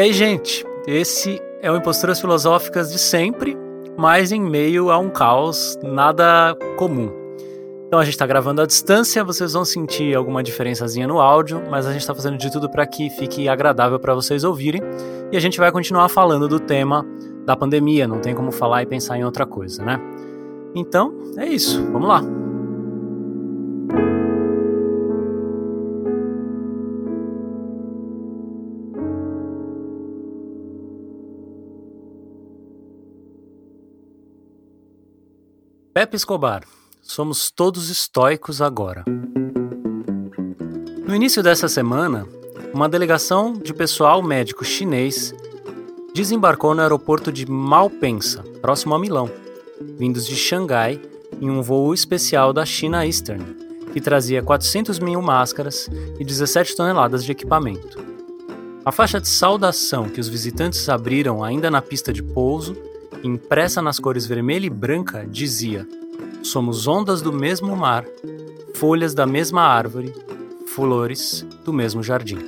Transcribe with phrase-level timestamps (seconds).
[0.00, 3.54] E aí, gente, esse é o Imposturas Filosóficas de sempre,
[3.98, 7.12] mas em meio a um caos nada comum.
[7.86, 11.86] Então a gente está gravando à distância, vocês vão sentir alguma diferençazinha no áudio, mas
[11.86, 14.80] a gente está fazendo de tudo para que fique agradável para vocês ouvirem.
[15.30, 17.04] E a gente vai continuar falando do tema
[17.44, 20.00] da pandemia, não tem como falar e pensar em outra coisa, né?
[20.74, 22.39] Então, é isso, vamos lá.
[36.00, 36.62] Pepe Escobar,
[37.02, 39.04] somos todos estoicos agora.
[41.06, 42.26] No início dessa semana,
[42.72, 45.34] uma delegação de pessoal médico chinês
[46.14, 49.30] desembarcou no aeroporto de Malpensa, próximo a Milão,
[49.98, 50.98] vindos de Xangai
[51.38, 53.44] em um voo especial da China Eastern,
[53.92, 55.86] que trazia 400 mil máscaras
[56.18, 58.02] e 17 toneladas de equipamento.
[58.86, 62.74] A faixa de saudação que os visitantes abriram ainda na pista de pouso
[63.22, 65.86] impressa nas cores vermelha e branca, dizia:
[66.42, 68.04] Somos ondas do mesmo mar,
[68.74, 70.14] folhas da mesma árvore,
[70.66, 72.38] flores do mesmo jardim.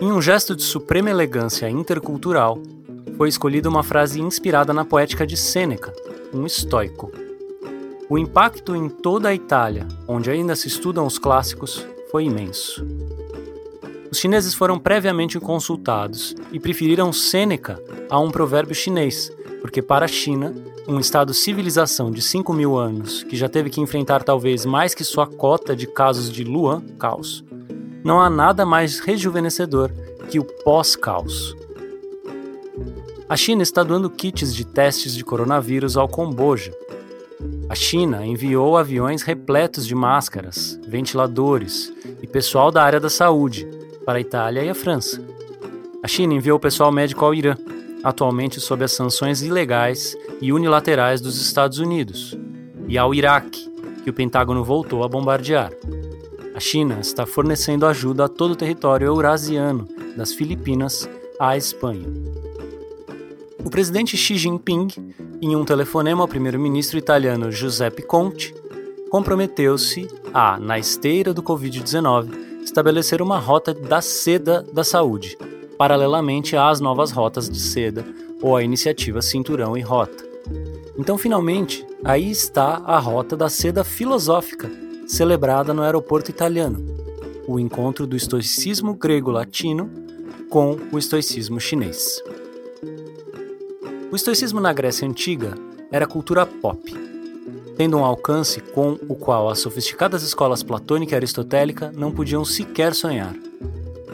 [0.00, 2.58] Em um gesto de suprema elegância intercultural,
[3.16, 5.92] foi escolhida uma frase inspirada na poética de Sêneca,
[6.32, 7.10] um estoico.
[8.08, 12.86] O impacto em toda a Itália, onde ainda se estudam os clássicos, foi imenso.
[14.10, 20.08] Os chineses foram previamente consultados e preferiram Sêneca a um provérbio chinês, porque para a
[20.08, 20.54] China,
[20.86, 25.04] um estado civilização de 5 mil anos, que já teve que enfrentar talvez mais que
[25.04, 27.44] sua cota de casos de Luan, caos,
[28.02, 29.92] não há nada mais rejuvenescedor
[30.30, 31.54] que o pós-caos.
[33.28, 36.72] A China está doando kits de testes de coronavírus ao Camboja.
[37.68, 43.68] A China enviou aviões repletos de máscaras, ventiladores e pessoal da área da saúde
[44.08, 45.22] para a Itália e a França.
[46.02, 47.54] A China enviou pessoal médico ao Irã,
[48.02, 52.34] atualmente sob as sanções ilegais e unilaterais dos Estados Unidos,
[52.88, 53.70] e ao Iraque,
[54.02, 55.70] que o Pentágono voltou a bombardear.
[56.54, 59.86] A China está fornecendo ajuda a todo o território eurasiano,
[60.16, 61.06] das Filipinas
[61.38, 62.08] à Espanha.
[63.62, 64.88] O presidente Xi Jinping,
[65.42, 68.54] em um telefonema ao primeiro-ministro italiano Giuseppe Conte,
[69.10, 75.38] comprometeu-se a, na esteira do Covid-19, estabelecer uma rota da seda da saúde,
[75.78, 78.04] paralelamente às novas rotas de seda
[78.42, 80.22] ou à iniciativa Cinturão e Rota.
[80.98, 84.70] Então, finalmente, aí está a rota da seda filosófica,
[85.06, 86.84] celebrada no aeroporto italiano,
[87.46, 89.90] o encontro do estoicismo grego-latino
[90.50, 92.22] com o estoicismo chinês.
[94.12, 95.54] O estoicismo na Grécia Antiga
[95.90, 96.94] era cultura pop,
[97.78, 102.92] tendo um alcance com o qual as sofisticadas escolas platônica e aristotélica não podiam sequer
[102.92, 103.32] sonhar.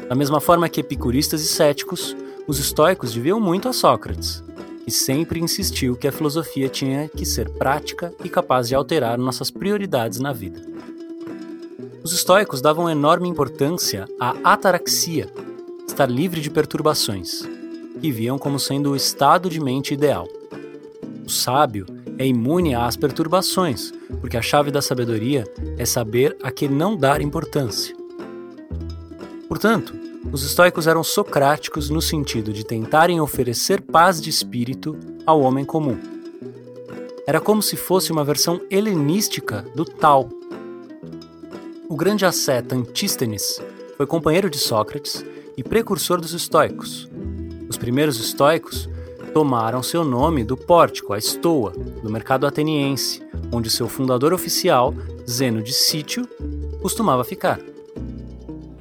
[0.06, 2.14] Da mesma forma que epicuristas e céticos,
[2.46, 4.44] os estoicos deviam muito a Sócrates,
[4.84, 9.50] que sempre insistiu que a filosofia tinha que ser prática e capaz de alterar nossas
[9.50, 10.60] prioridades na vida.
[12.02, 15.32] Os estoicos davam enorme importância à ataraxia,
[15.88, 17.48] estar livre de perturbações,
[17.98, 20.28] que viam como sendo o estado de mente ideal.
[21.24, 25.44] O sábio é imune às perturbações, porque a chave da sabedoria
[25.76, 27.94] é saber a que não dar importância.
[29.48, 29.94] Portanto,
[30.32, 35.98] os estoicos eram socráticos no sentido de tentarem oferecer paz de espírito ao homem comum.
[37.26, 40.28] Era como se fosse uma versão helenística do Tao.
[41.88, 43.60] O grande asceta Antístenes
[43.96, 45.24] foi companheiro de Sócrates
[45.56, 47.08] e precursor dos estoicos.
[47.68, 48.88] Os primeiros estoicos
[49.34, 54.94] tomaram seu nome do pórtico, a Estoa, do mercado ateniense, onde seu fundador oficial,
[55.28, 56.24] Zeno de Sítio,
[56.80, 57.58] costumava ficar.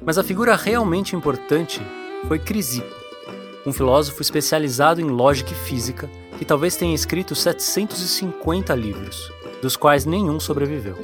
[0.06, 1.82] Mas a figura realmente importante
[2.28, 2.94] foi Crisipo,
[3.66, 6.08] um filósofo especializado em lógica e física
[6.38, 10.96] que talvez tenha escrito 750 livros, dos quais nenhum sobreviveu.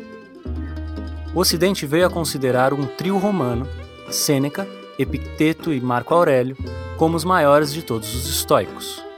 [1.34, 3.66] O Ocidente veio a considerar um trio romano,
[4.10, 6.56] Sêneca, Epicteto e Marco Aurélio,
[6.96, 9.09] como os maiores de todos os estoicos.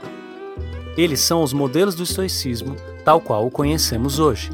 [0.97, 4.51] Eles são os modelos do estoicismo, tal qual o conhecemos hoje.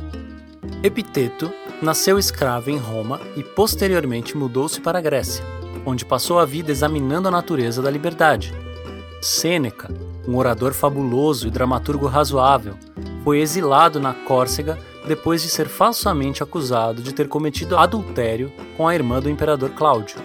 [0.81, 1.51] Epiteto
[1.81, 5.43] nasceu escravo em Roma e posteriormente mudou-se para a Grécia,
[5.85, 8.53] onde passou a vida examinando a natureza da liberdade.
[9.21, 9.93] Sêneca,
[10.25, 12.75] um orador fabuloso e dramaturgo razoável,
[13.23, 18.95] foi exilado na Córcega depois de ser falsamente acusado de ter cometido adultério com a
[18.95, 20.17] irmã do imperador Cláudio.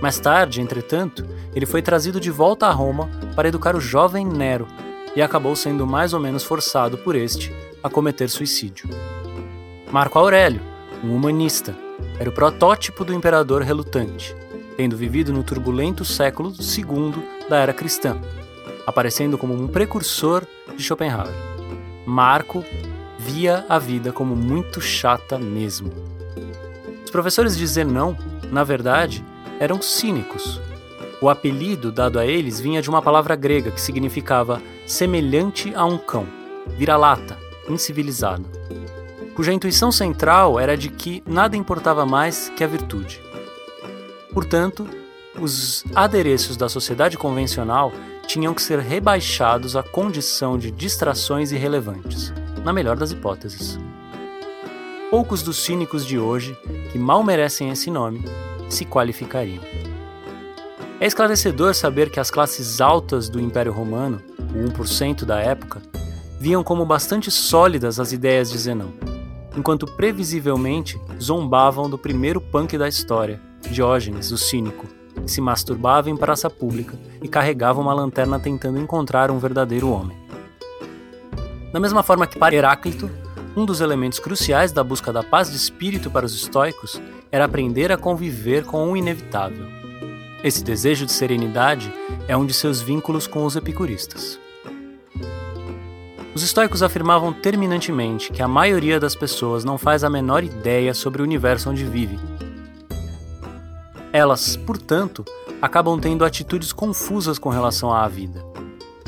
[0.00, 4.68] Mais tarde, entretanto, ele foi trazido de volta a Roma para educar o jovem Nero,
[5.16, 7.52] e acabou sendo mais ou menos forçado por este
[7.82, 8.88] a cometer suicídio.
[9.90, 10.60] Marco Aurélio,
[11.02, 11.76] um humanista,
[12.18, 14.34] era o protótipo do imperador relutante.
[14.76, 17.14] tendo vivido no turbulento século II
[17.48, 18.20] da era cristã,
[18.84, 20.44] aparecendo como um precursor
[20.76, 21.32] de Schopenhauer.
[22.04, 22.64] Marco
[23.18, 25.92] via a vida como muito chata mesmo.
[27.04, 28.16] Os professores de Zenão,
[28.50, 29.24] na verdade,
[29.60, 30.60] eram cínicos.
[31.24, 35.96] O apelido dado a eles vinha de uma palavra grega que significava semelhante a um
[35.96, 36.28] cão,
[36.76, 38.44] vira-lata, incivilizado,
[39.34, 43.22] cuja intuição central era de que nada importava mais que a virtude.
[44.34, 44.86] Portanto,
[45.40, 47.90] os adereços da sociedade convencional
[48.26, 53.78] tinham que ser rebaixados à condição de distrações irrelevantes, na melhor das hipóteses.
[55.10, 56.54] Poucos dos cínicos de hoje,
[56.92, 58.22] que mal merecem esse nome,
[58.68, 59.93] se qualificariam.
[61.04, 65.82] É esclarecedor saber que as classes altas do Império Romano, o 1% da época,
[66.40, 68.94] viam como bastante sólidas as ideias de Zenão,
[69.54, 73.38] enquanto previsivelmente zombavam do primeiro punk da história,
[73.70, 74.86] Diógenes, o cínico,
[75.22, 80.16] que se masturbava em praça pública e carregava uma lanterna tentando encontrar um verdadeiro homem.
[81.70, 83.10] Da mesma forma que para Heráclito,
[83.54, 86.98] um dos elementos cruciais da busca da paz de espírito para os estoicos
[87.30, 89.83] era aprender a conviver com o inevitável.
[90.44, 91.92] Esse desejo de serenidade
[92.28, 94.38] é um de seus vínculos com os epicuristas.
[96.32, 101.20] Os estoicos afirmavam terminantemente que a maioria das pessoas não faz a menor ideia sobre
[101.20, 102.18] o universo onde vive
[104.14, 105.24] elas, portanto,
[105.60, 108.40] acabam tendo atitudes confusas com relação à vida.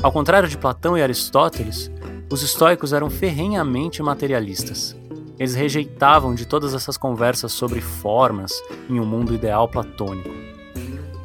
[0.03, 1.89] Ao contrário de Platão e Aristóteles,
[2.29, 4.97] os estoicos eram ferrenhamente materialistas.
[5.39, 8.51] Eles rejeitavam de todas essas conversas sobre formas
[8.89, 10.56] em um mundo ideal platônico.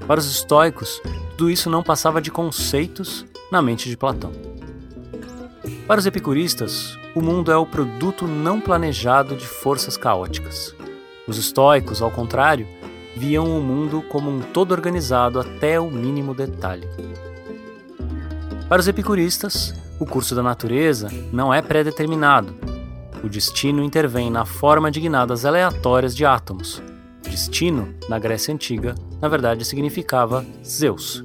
[0.07, 1.01] Para os estoicos,
[1.37, 4.33] tudo isso não passava de conceitos na mente de Platão.
[5.87, 10.75] Para os epicuristas, o mundo é o produto não planejado de forças caóticas.
[11.27, 12.67] Os estoicos, ao contrário,
[13.17, 16.89] viam o mundo como um todo organizado até o mínimo detalhe.
[18.69, 22.55] Para os epicuristas, o curso da natureza não é pré-determinado.
[23.23, 26.83] O destino intervém na forma de guinadas aleatórias de átomos.
[27.33, 31.25] Destino, na Grécia Antiga, na verdade significava Zeus.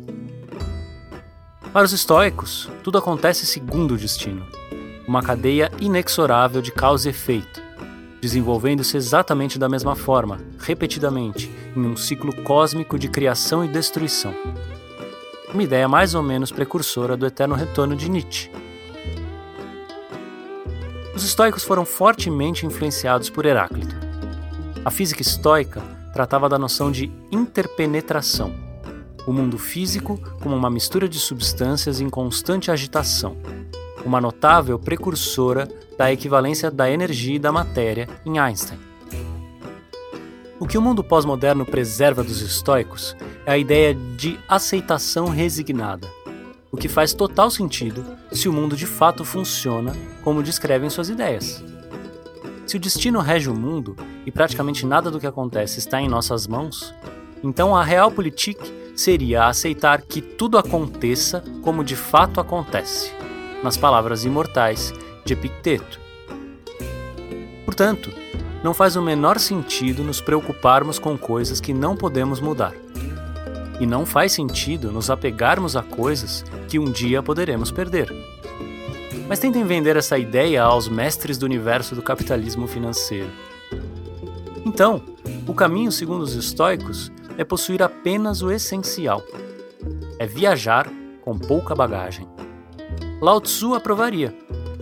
[1.74, 4.48] Para os estoicos, tudo acontece segundo o destino,
[5.06, 7.62] uma cadeia inexorável de causa e efeito,
[8.22, 14.34] desenvolvendo-se exatamente da mesma forma, repetidamente, em um ciclo cósmico de criação e destruição.
[15.54, 18.50] Uma ideia mais ou menos precursora do eterno retorno de Nietzsche.
[21.14, 23.94] Os estoicos foram fortemente influenciados por Heráclito.
[24.86, 28.52] A física estoica tratava da noção de interpenetração,
[29.28, 33.38] o mundo físico como uma mistura de substâncias em constante agitação,
[34.04, 38.80] uma notável precursora da equivalência da energia e da matéria em Einstein.
[40.60, 43.16] O que o mundo pós-moderno preserva dos estoicos
[43.46, 46.08] é a ideia de aceitação resignada,
[46.72, 51.64] o que faz total sentido se o mundo de fato funciona como descrevem suas ideias.
[52.68, 56.46] Se o destino rege o mundo e praticamente nada do que acontece está em nossas
[56.46, 56.94] mãos,
[57.42, 58.60] então a realpolitik
[58.94, 63.14] seria aceitar que tudo aconteça como de fato acontece,
[63.64, 64.94] nas palavras imortais
[65.24, 65.98] de Epicteto.
[67.64, 68.12] Portanto,
[68.62, 72.74] não faz o menor sentido nos preocuparmos com coisas que não podemos mudar.
[73.80, 78.12] E não faz sentido nos apegarmos a coisas que um dia poderemos perder.
[79.28, 83.30] Mas tentem vender essa ideia aos mestres do universo do capitalismo financeiro.
[84.66, 85.02] Então,
[85.48, 89.24] o caminho, segundo os estoicos, é possuir apenas o essencial.
[90.18, 90.90] É viajar
[91.22, 92.28] com pouca bagagem.
[93.22, 94.34] Lao Tzu aprovaria.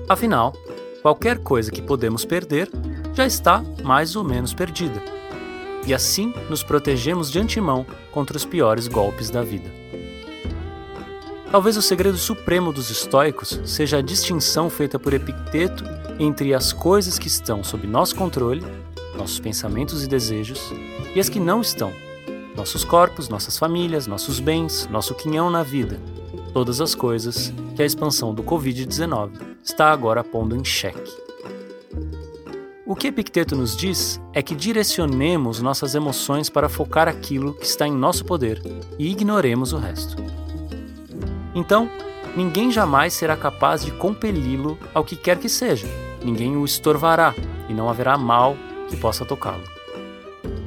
[0.07, 0.53] Afinal,
[1.01, 2.69] qualquer coisa que podemos perder
[3.13, 5.01] já está mais ou menos perdida.
[5.87, 9.84] E assim nos protegemos de antemão contra os piores golpes da vida.
[11.51, 15.85] Talvez o segredo supremo dos estoicos seja a distinção feita por Epicteto
[16.19, 18.63] entre as coisas que estão sob nosso controle,
[19.15, 20.59] nossos pensamentos e desejos,
[21.15, 21.93] e as que não estão,
[22.55, 25.99] nossos corpos, nossas famílias, nossos bens, nosso quinhão na vida,
[26.53, 29.31] todas as coisas que a expansão do Covid-19
[29.63, 31.25] está agora pondo em xeque.
[32.85, 37.87] O que Epicteto nos diz é que direcionemos nossas emoções para focar aquilo que está
[37.87, 38.61] em nosso poder
[38.99, 40.34] e ignoremos o resto.
[41.55, 41.89] Então,
[42.35, 45.87] ninguém jamais será capaz de compeli-lo ao que quer que seja,
[46.23, 47.33] ninguém o estorvará
[47.69, 48.57] e não haverá mal
[48.89, 49.63] que possa tocá-lo.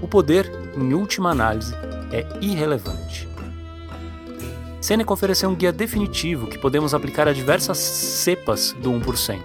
[0.01, 1.75] O poder, em última análise,
[2.11, 3.29] é irrelevante.
[4.81, 9.41] Seneca ofereceu um guia definitivo que podemos aplicar a diversas cepas do 1%.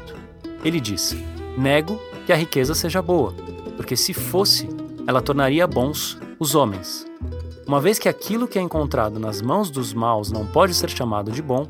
[0.63, 1.15] Ele diz:
[1.57, 3.33] Nego que a riqueza seja boa,
[3.75, 4.69] porque se fosse,
[5.05, 7.05] ela tornaria bons os homens.
[7.65, 11.31] Uma vez que aquilo que é encontrado nas mãos dos maus não pode ser chamado
[11.31, 11.65] de bom,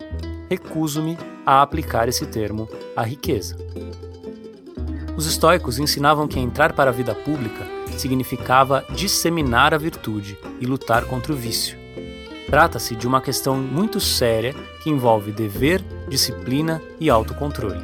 [0.50, 3.55] recuso-me a aplicar esse termo à riqueza.
[5.15, 7.63] Os estoicos ensinavam que entrar para a vida pública
[7.95, 11.77] significava disseminar a virtude e lutar contra o vício.
[12.47, 17.81] Trata-se de uma questão muito séria que envolve dever, disciplina e autocontrole.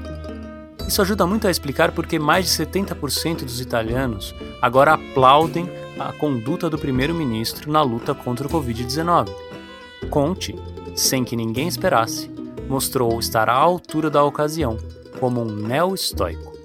[0.87, 6.13] Isso ajuda muito a explicar por que mais de 70% dos italianos agora aplaudem a
[6.13, 9.29] conduta do primeiro-ministro na luta contra o Covid-19.
[10.09, 10.55] Conte,
[10.95, 12.31] sem que ninguém esperasse,
[12.69, 14.77] mostrou estar à altura da ocasião,
[15.19, 16.57] como um neo-estoico.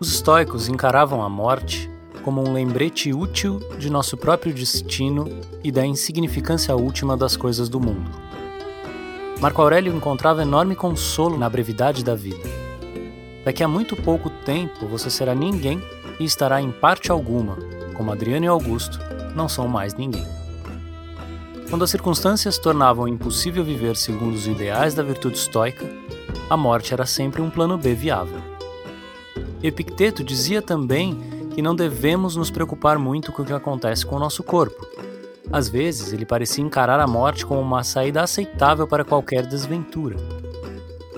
[0.00, 1.90] Os estoicos encaravam a morte
[2.22, 5.26] como um lembrete útil de nosso próprio destino
[5.62, 8.10] e da insignificância última das coisas do mundo.
[9.40, 12.48] Marco Aurélio encontrava enorme consolo na brevidade da vida.
[13.44, 15.82] Daqui a muito pouco tempo você será ninguém
[16.18, 17.56] e estará em parte alguma,
[18.00, 18.98] como Adriano e Augusto
[19.36, 20.26] não são mais ninguém.
[21.68, 25.86] Quando as circunstâncias tornavam impossível viver segundo os ideais da virtude estoica,
[26.48, 28.40] a morte era sempre um plano B viável.
[29.62, 31.14] Epicteto dizia também
[31.54, 34.86] que não devemos nos preocupar muito com o que acontece com o nosso corpo.
[35.52, 40.16] Às vezes, ele parecia encarar a morte como uma saída aceitável para qualquer desventura.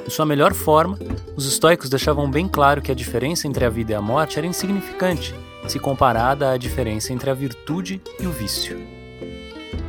[0.04, 0.98] Em sua melhor forma,
[1.36, 4.48] os estoicos deixavam bem claro que a diferença entre a vida e a morte era
[4.48, 5.32] insignificante,
[5.66, 8.78] se comparada à diferença entre a virtude e o vício.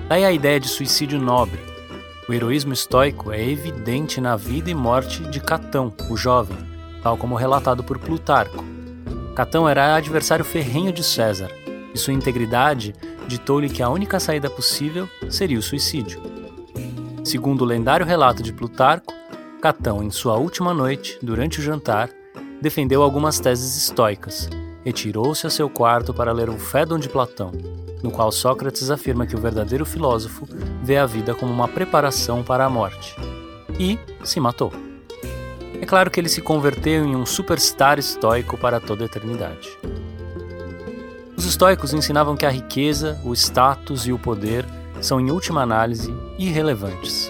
[0.07, 1.59] Daí a ideia de suicídio nobre.
[2.27, 6.57] O heroísmo estoico é evidente na vida e morte de Catão, o jovem,
[7.01, 8.63] tal como relatado por Plutarco,
[9.35, 11.49] Catão era adversário ferrenho de César,
[11.93, 12.93] e sua integridade
[13.27, 16.21] ditou-lhe que a única saída possível seria o suicídio.
[17.23, 19.13] Segundo o lendário relato de Plutarco,
[19.59, 22.09] Catão, em sua última noite, durante o jantar,
[22.61, 24.47] defendeu algumas teses estoicas.
[24.83, 27.51] Retirou-se a seu quarto para ler o Fédon de Platão,
[28.01, 30.47] no qual Sócrates afirma que o verdadeiro filósofo
[30.83, 33.15] vê a vida como uma preparação para a morte.
[33.79, 34.73] E se matou.
[35.81, 39.69] É claro que ele se converteu em um superstar estoico para toda a eternidade.
[41.35, 44.65] Os estoicos ensinavam que a riqueza, o status e o poder
[45.01, 47.29] são, em última análise, irrelevantes.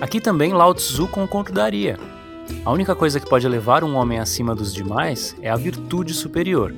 [0.00, 1.98] Aqui também Lao Tzu concordaria.
[2.64, 6.74] A única coisa que pode elevar um homem acima dos demais é a virtude superior,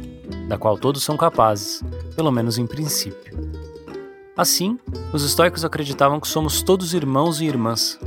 [0.48, 1.82] da qual todos são capazes,
[2.14, 3.38] pelo menos em princípio.
[4.36, 4.78] Assim,
[5.12, 7.98] os estoicos acreditavam que somos todos irmãos e irmãs.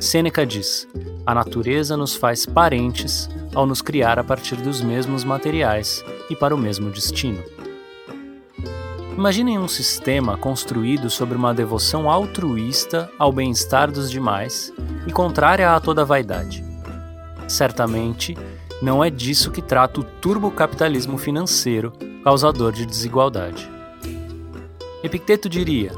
[0.00, 0.86] Sêneca diz:
[1.24, 6.54] a natureza nos faz parentes ao nos criar a partir dos mesmos materiais e para
[6.54, 7.42] o mesmo destino.
[9.16, 14.72] Imaginem um sistema construído sobre uma devoção altruísta ao bem-estar dos demais
[15.06, 16.71] e contrária a toda vaidade.
[17.52, 18.34] Certamente,
[18.80, 21.92] não é disso que trata o turbocapitalismo financeiro
[22.24, 23.70] causador de desigualdade.
[25.04, 25.92] Epicteto diria: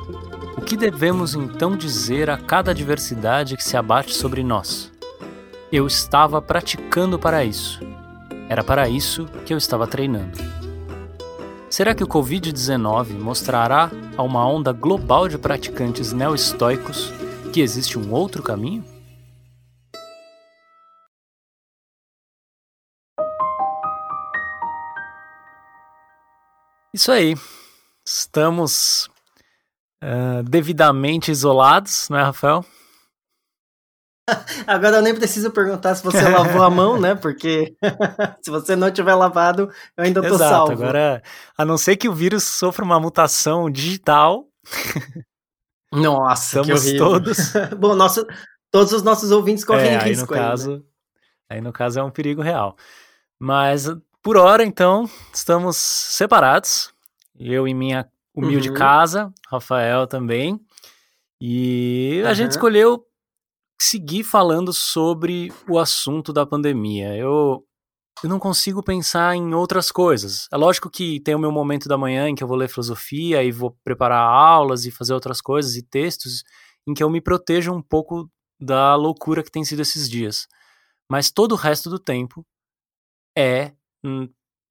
[0.58, 4.90] o que devemos então dizer a cada adversidade que se abate sobre nós?
[5.70, 7.78] Eu estava praticando para isso.
[8.48, 10.36] Era para isso que eu estava treinando.
[11.70, 17.12] Será que o Covid-19 mostrará a uma onda global de praticantes neo-estoicos
[17.52, 18.93] que existe um outro caminho?
[26.94, 27.34] Isso aí.
[28.06, 29.10] Estamos
[30.00, 32.64] uh, devidamente isolados, não é, Rafael?
[34.64, 37.16] Agora eu nem preciso perguntar se você lavou a mão, né?
[37.16, 37.74] Porque
[38.40, 40.50] se você não tiver lavado, eu ainda tô Exato.
[40.50, 40.72] salvo.
[40.84, 41.20] Agora,
[41.58, 44.46] a não ser que o vírus sofra uma mutação digital.
[45.90, 47.52] Nossa, estamos todos.
[47.76, 48.24] Bom, nosso,
[48.70, 50.32] todos os nossos ouvintes correm é, risco.
[50.32, 50.82] Aí no, aí, caso, né?
[51.50, 52.76] aí no caso é um perigo real.
[53.36, 53.88] Mas
[54.24, 56.94] por hora, então, estamos separados.
[57.38, 58.74] Eu em minha humilde Uhum.
[58.74, 60.58] casa, Rafael também.
[61.38, 63.04] E a gente escolheu
[63.78, 67.14] seguir falando sobre o assunto da pandemia.
[67.14, 67.66] Eu,
[68.22, 70.48] eu não consigo pensar em outras coisas.
[70.50, 73.42] É lógico que tem o meu momento da manhã em que eu vou ler filosofia
[73.44, 76.44] e vou preparar aulas e fazer outras coisas e textos
[76.86, 78.26] em que eu me protejo um pouco
[78.58, 80.46] da loucura que tem sido esses dias.
[81.10, 82.42] Mas todo o resto do tempo
[83.36, 83.72] é,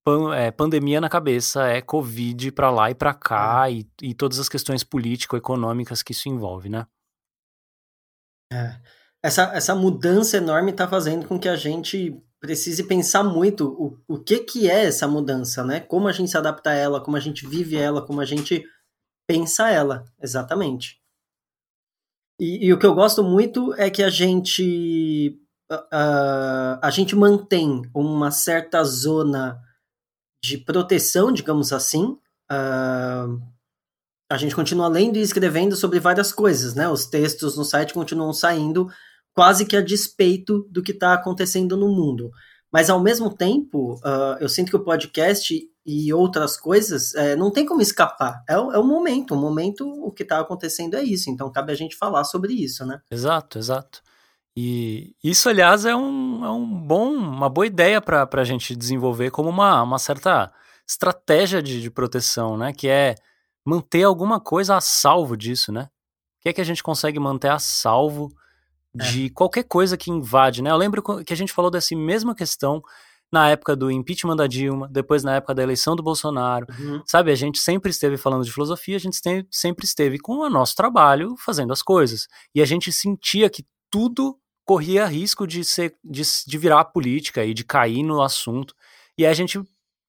[0.04, 4.40] pan- é pandemia na cabeça, é Covid pra lá e pra cá e, e todas
[4.40, 6.86] as questões político-econômicas que isso envolve, né?
[8.52, 8.80] É.
[9.24, 14.20] Essa, essa mudança enorme está fazendo com que a gente precise pensar muito o, o
[14.22, 15.80] que, que é essa mudança, né?
[15.80, 18.66] Como a gente se adapta a ela, como a gente vive ela, como a gente
[19.25, 21.02] pensa ela, exatamente.
[22.38, 25.40] E, e o que eu gosto muito é que a gente
[25.92, 29.60] ah, a gente mantém uma certa zona
[30.44, 32.18] de proteção, digamos assim,
[32.50, 33.27] ah,
[34.30, 36.89] a gente continua lendo e escrevendo sobre várias coisas, né?
[36.89, 38.89] Os textos no site continuam saindo
[39.34, 42.32] quase que a despeito do que está acontecendo no mundo.
[42.72, 45.53] Mas ao mesmo tempo, uh, eu sinto que o podcast
[45.86, 48.44] e outras coisas é, não tem como escapar.
[48.50, 49.36] É, é o momento.
[49.36, 51.30] O momento, o que está acontecendo é isso.
[51.30, 53.01] Então cabe a gente falar sobre isso, né?
[53.12, 54.01] Exato, exato.
[54.55, 59.31] E isso, aliás, é um, é um bom, uma boa ideia para a gente desenvolver
[59.31, 60.51] como uma, uma certa
[60.88, 62.72] estratégia de, de proteção, né?
[62.72, 63.15] Que é
[63.65, 65.89] manter alguma coisa a salvo disso, né?
[66.39, 68.31] O que é que a gente consegue manter a salvo
[69.00, 69.03] é.
[69.03, 69.29] de é.
[69.29, 70.69] qualquer coisa que invade, né?
[70.69, 72.83] Eu lembro que a gente falou dessa mesma questão
[73.31, 77.01] na época do impeachment da Dilma, depois na época da eleição do Bolsonaro, uhum.
[77.03, 77.31] sabe?
[77.31, 79.17] A gente sempre esteve falando de filosofia, a gente
[79.50, 82.27] sempre esteve com o nosso trabalho fazendo as coisas.
[82.53, 87.53] E a gente sentia que tudo corria risco de, ser, de, de virar política e
[87.53, 88.75] de cair no assunto.
[89.17, 89.62] E aí a gente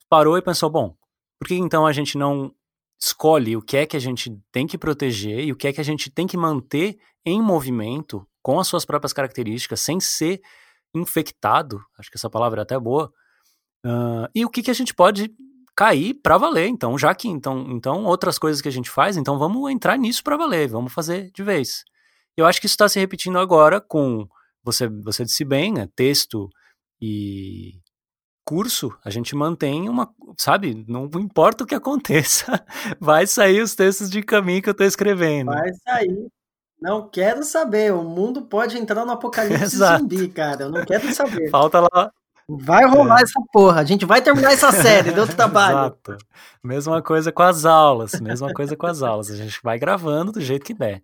[0.09, 0.97] parou e pensou, bom,
[1.39, 2.55] por que então a gente não
[3.01, 5.81] escolhe o que é que a gente tem que proteger e o que é que
[5.81, 10.41] a gente tem que manter em movimento com as suas próprias características, sem ser
[10.95, 13.13] infectado, acho que essa palavra é até boa,
[13.85, 15.35] uh, e o que, que a gente pode
[15.75, 19.39] cair para valer, então, já que então, então outras coisas que a gente faz, então
[19.39, 21.85] vamos entrar nisso para valer, vamos fazer de vez.
[22.37, 24.29] Eu acho que isso está se repetindo agora com,
[24.65, 26.49] você, você disse bem, né, texto
[27.01, 27.75] e
[28.45, 32.47] curso, a gente mantém uma, sabe, não importa o que aconteça,
[33.01, 35.47] vai sair os textos de caminho que eu estou escrevendo.
[35.47, 36.29] Vai sair.
[36.81, 41.49] Não quero saber, o mundo pode entrar no apocalipse zumbi, cara, eu não quero saber.
[41.51, 42.11] Falta lá.
[42.47, 43.23] Vai rolar é.
[43.23, 45.79] essa porra, a gente vai terminar essa série, deu trabalho.
[45.79, 46.17] Exato.
[46.63, 50.41] Mesma coisa com as aulas, mesma coisa com as aulas, a gente vai gravando do
[50.43, 51.03] jeito que der.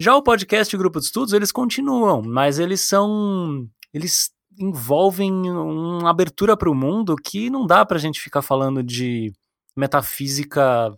[0.00, 5.32] Já o podcast e o grupo de estudos, eles continuam, mas eles são eles envolvem
[5.32, 9.32] uma abertura para o mundo que não dá para a gente ficar falando de
[9.76, 10.92] metafísica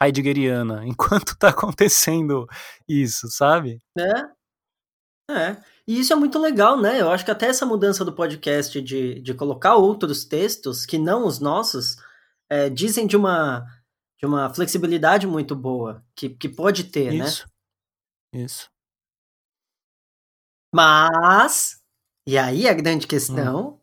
[0.00, 2.46] heideggeriana enquanto está acontecendo
[2.88, 3.78] isso, sabe?
[3.98, 4.40] É.
[5.32, 5.56] É.
[5.86, 7.00] E isso é muito legal, né?
[7.00, 11.24] Eu acho que até essa mudança do podcast de, de colocar outros textos que não
[11.24, 11.96] os nossos
[12.48, 13.64] é, dizem de uma,
[14.18, 17.44] de uma flexibilidade muito boa que, que pode ter, isso.
[17.44, 17.49] né?
[18.32, 18.70] Isso.
[20.72, 21.80] Mas
[22.26, 23.78] e aí a grande questão, hum.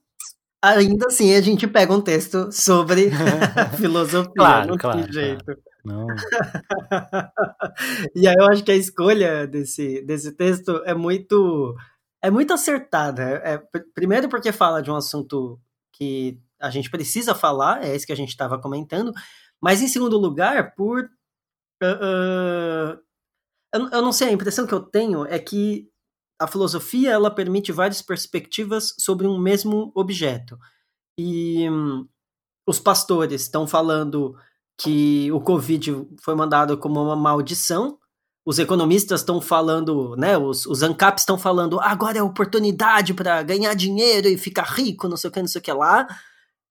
[0.61, 3.09] ainda assim a gente pega um texto sobre
[3.77, 5.43] filosofia, claro, não claro, tem jeito.
[5.43, 5.61] Claro.
[5.83, 6.07] Não.
[8.15, 11.75] e aí eu acho que a escolha desse, desse texto é muito
[12.21, 13.41] é muito acertada.
[13.43, 13.61] É,
[13.93, 15.59] primeiro porque fala de um assunto
[15.93, 19.13] que a gente precisa falar, é isso que a gente estava comentando,
[19.61, 22.99] mas em segundo lugar, por uh, uh,
[23.73, 25.89] eu, não sei, a impressão que eu tenho é que
[26.39, 30.57] a filosofia ela permite várias perspectivas sobre um mesmo objeto.
[31.19, 32.07] E hum,
[32.65, 34.35] os pastores estão falando
[34.77, 37.97] que o Covid foi mandado como uma maldição.
[38.45, 40.37] Os economistas estão falando, né?
[40.37, 45.17] Os, os ANCAPs estão falando, agora é oportunidade para ganhar dinheiro e ficar rico, não
[45.17, 46.07] sei o que, não sei o que lá.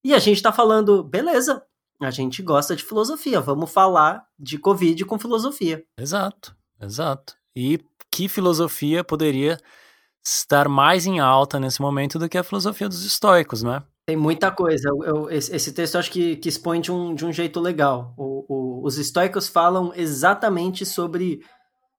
[0.05, 1.63] E a gente está falando, beleza,
[2.01, 5.85] a gente gosta de filosofia, vamos falar de Covid com filosofia.
[5.99, 7.35] Exato, exato.
[7.55, 9.59] E que filosofia poderia
[10.25, 13.83] estar mais em alta nesse momento do que a filosofia dos estoicos, não é?
[14.07, 14.89] Tem muita coisa.
[14.89, 18.15] Eu, eu, esse texto eu acho que, que expõe de um, de um jeito legal.
[18.17, 21.41] O, o, os estoicos falam exatamente sobre,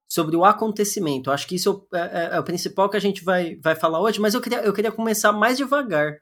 [0.08, 1.30] sobre o acontecimento.
[1.30, 4.00] Eu acho que isso é, é, é, o principal que a gente vai, vai falar
[4.00, 6.18] hoje, mas eu queria, eu queria começar mais devagar.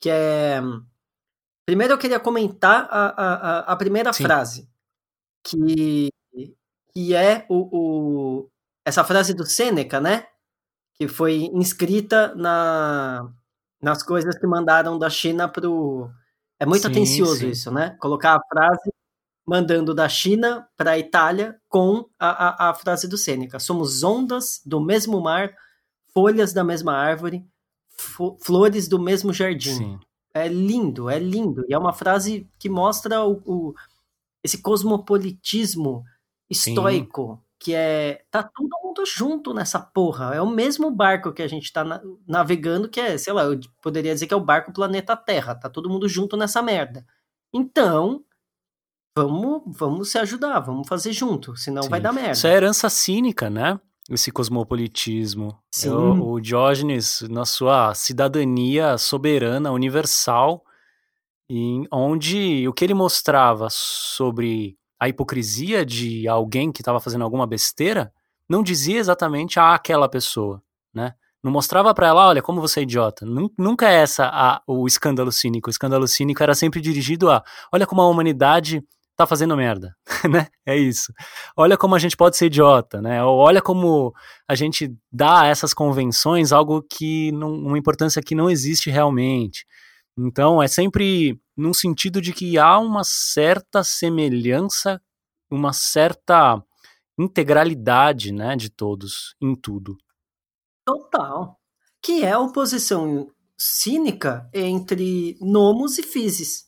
[0.00, 0.60] Que é.
[1.66, 4.24] Primeiro eu queria comentar a, a, a primeira Sim.
[4.24, 4.68] frase.
[5.44, 6.08] Que,
[6.96, 8.50] que é o, o,
[8.82, 10.28] essa frase do Sêneca, né?
[10.94, 13.30] Que foi inscrita na,
[13.82, 16.10] nas coisas que mandaram da China pro.
[16.58, 17.50] É muito sim, atencioso sim.
[17.50, 17.98] isso, né?
[18.00, 18.90] Colocar a frase
[19.46, 23.58] mandando da China para a Itália com a, a, a frase do Sêneca.
[23.58, 25.54] Somos ondas do mesmo mar,
[26.14, 27.44] folhas da mesma árvore,
[28.40, 29.76] flores do mesmo jardim.
[29.76, 30.00] Sim.
[30.32, 31.62] É lindo, é lindo.
[31.68, 33.74] E é uma frase que mostra o, o
[34.42, 36.02] esse cosmopolitismo
[36.48, 40.34] estoico que é tá todo mundo junto nessa porra.
[40.34, 43.58] É o mesmo barco que a gente tá na, navegando, que é, sei lá, eu
[43.82, 45.54] poderia dizer que é o barco planeta Terra.
[45.54, 47.06] Tá todo mundo junto nessa merda.
[47.52, 48.22] Então,
[49.16, 51.88] vamos, vamos se ajudar, vamos fazer junto, senão Sim.
[51.88, 52.32] vai dar merda.
[52.32, 53.80] Isso é herança cínica, né?
[54.10, 55.58] Esse cosmopolitismo.
[55.74, 55.90] Sim.
[55.90, 60.62] O, o Diógenes, na sua cidadania soberana, universal,
[61.48, 67.46] em, onde o que ele mostrava sobre a hipocrisia de alguém que estava fazendo alguma
[67.46, 68.12] besteira,
[68.48, 70.62] não dizia exatamente a aquela pessoa,
[70.94, 71.14] né?
[71.42, 73.24] Não mostrava para ela, olha, como você é idiota.
[73.56, 75.68] Nunca é essa a, o escândalo cínico.
[75.68, 78.82] O escândalo cínico era sempre dirigido a, olha como a humanidade
[79.16, 79.96] tá fazendo merda,
[80.30, 80.48] né?
[80.64, 81.12] É isso.
[81.56, 83.22] Olha como a gente pode ser idiota, né?
[83.24, 84.12] Ou olha como
[84.46, 89.64] a gente dá a essas convenções algo que não, uma importância que não existe realmente.
[90.18, 95.00] Então é sempre num sentido de que há uma certa semelhança,
[95.50, 96.62] uma certa
[97.18, 99.96] integralidade, né, de todos em tudo.
[100.84, 101.58] Total.
[102.02, 106.66] Que é a oposição cínica entre nomos e physis.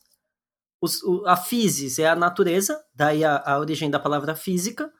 [0.81, 4.91] Os, o, a physis é a natureza, daí a, a origem da palavra física,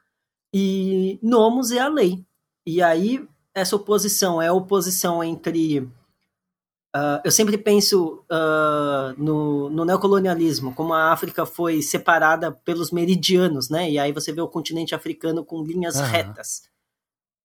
[0.54, 2.26] e nomos é a lei.
[2.66, 5.90] E aí, essa oposição é a oposição entre.
[6.96, 13.70] Uh, eu sempre penso uh, no, no, neocolonialismo, como a África foi separada pelos meridianos,
[13.70, 13.92] né?
[13.92, 16.06] E aí você vê o continente africano com linhas uhum.
[16.06, 16.64] retas.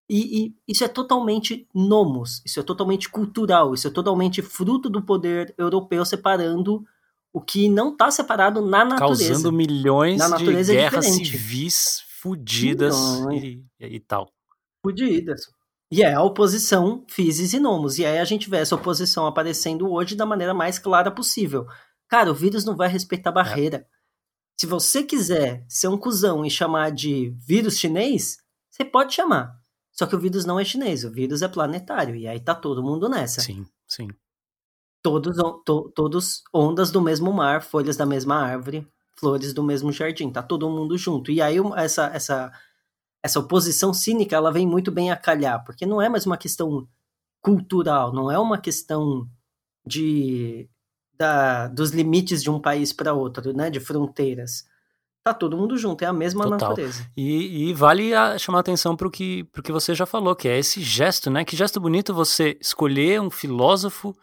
[0.09, 5.03] E, e, isso é totalmente nomos, isso é totalmente cultural, isso é totalmente fruto do
[5.03, 6.85] poder europeu separando
[7.33, 9.29] o que não está separado na natureza.
[9.29, 12.97] Causando milhões na de é guerras é civis fudidas
[13.33, 14.31] e, e, tal.
[14.83, 15.51] Fudidas.
[15.91, 17.99] E é a oposição physis e nomos.
[17.99, 21.67] E aí a gente vê essa oposição aparecendo hoje da maneira mais clara possível.
[22.09, 23.33] Cara, o vírus não vai respeitar é.
[23.35, 23.77] barreira.
[23.79, 23.87] É.
[24.57, 28.39] Se você quiser ser um cuzão e chamar de vírus chinês,
[28.71, 29.53] você pode chamar.
[29.93, 32.17] Só que o vírus não é chinês, o vírus é planetário.
[32.17, 33.41] E aí tá todo mundo nessa.
[33.41, 34.09] Sim, sim.
[35.03, 40.31] Todos, to, todos ondas do mesmo mar, folhas da mesma árvore, flores do mesmo jardim.
[40.31, 41.31] Tá todo mundo junto.
[41.31, 42.53] E aí essa, essa,
[43.25, 45.65] essa oposição cínica, ela vem muito bem a calhar.
[45.65, 46.87] Porque não é mais uma questão
[47.41, 49.27] cultural, não é uma questão
[49.87, 50.69] de
[51.17, 54.65] da, dos limites de um país para outro, né, de fronteiras
[55.25, 56.69] tá todo mundo junto, é a mesma Total.
[56.69, 57.11] natureza.
[57.17, 60.59] E, e vale a, chamar atenção para o que, que você já falou, que é
[60.59, 61.47] esse gesto, né?
[61.47, 64.15] Que gesto bonito você escolher um filósofo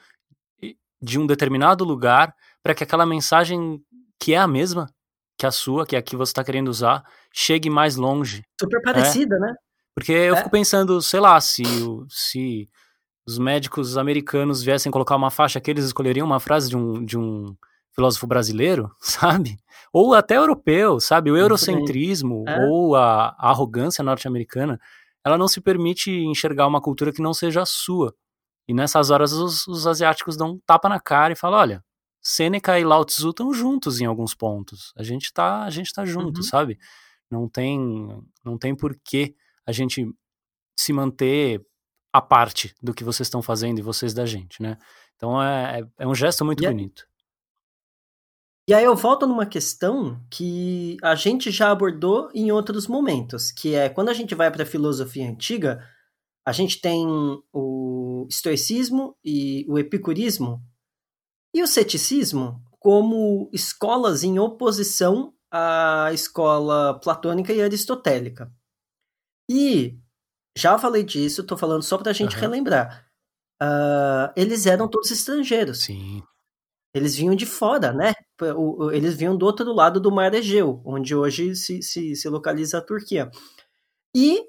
[1.01, 3.81] de um determinado lugar para que aquela mensagem
[4.19, 4.87] que é a mesma
[5.35, 7.03] que a sua, que é a que você está querendo usar,
[7.33, 8.43] chegue mais longe.
[8.59, 9.39] Super parecida, é?
[9.39, 9.55] né?
[9.95, 10.37] Porque eu é.
[10.37, 11.63] fico pensando, sei lá, se,
[12.09, 12.69] se
[13.25, 17.17] os médicos americanos viessem colocar uma faixa que eles escolheriam uma frase de um, de
[17.17, 17.55] um
[17.93, 19.57] filósofo brasileiro, sabe?
[19.93, 21.31] Ou até europeu, sabe?
[21.31, 22.65] O eurocentrismo é.
[22.65, 24.79] ou a, a arrogância norte-americana,
[25.23, 28.15] ela não se permite enxergar uma cultura que não seja a sua.
[28.67, 31.83] E nessas horas os, os asiáticos dão um tapa na cara e falam: olha,
[32.21, 34.93] Sêneca e Lao Tzu estão juntos em alguns pontos.
[34.95, 36.43] A gente tá, a gente tá junto, uhum.
[36.43, 36.77] sabe?
[37.31, 37.79] Não tem,
[38.43, 40.05] não tem por que a gente
[40.77, 41.65] se manter
[42.13, 44.77] a parte do que vocês estão fazendo e vocês da gente, né?
[45.15, 46.75] Então é, é, é um gesto muito yeah.
[46.75, 47.05] bonito.
[48.67, 53.75] E aí eu volto numa questão que a gente já abordou em outros momentos, que
[53.75, 55.83] é quando a gente vai para a filosofia antiga,
[56.45, 57.05] a gente tem
[57.53, 60.61] o estoicismo e o epicurismo
[61.53, 68.51] e o ceticismo como escolas em oposição à escola platônica e aristotélica.
[69.49, 69.99] E
[70.57, 72.41] já falei disso, estou falando só para a gente uhum.
[72.41, 73.05] relembrar.
[73.61, 75.83] Uh, eles eram todos estrangeiros.
[75.83, 76.23] Sim.
[76.93, 78.13] Eles vinham de fora, né?
[78.91, 82.81] Eles vinham do outro lado do Mar Egeu, onde hoje se, se, se localiza a
[82.81, 83.29] Turquia.
[84.15, 84.43] E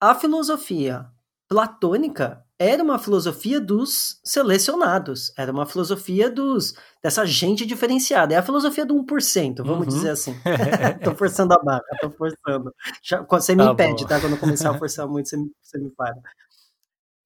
[0.00, 1.10] a filosofia
[1.48, 8.34] platônica era uma filosofia dos selecionados, era uma filosofia dos dessa gente diferenciada.
[8.34, 9.86] É a filosofia do 1%, vamos uhum.
[9.86, 10.34] dizer assim.
[11.04, 12.74] tô forçando a barra, tô forçando.
[13.02, 14.08] Já, você me tá impede, bom.
[14.08, 14.20] tá?
[14.20, 16.16] Quando eu começar a forçar muito, você me, você me para.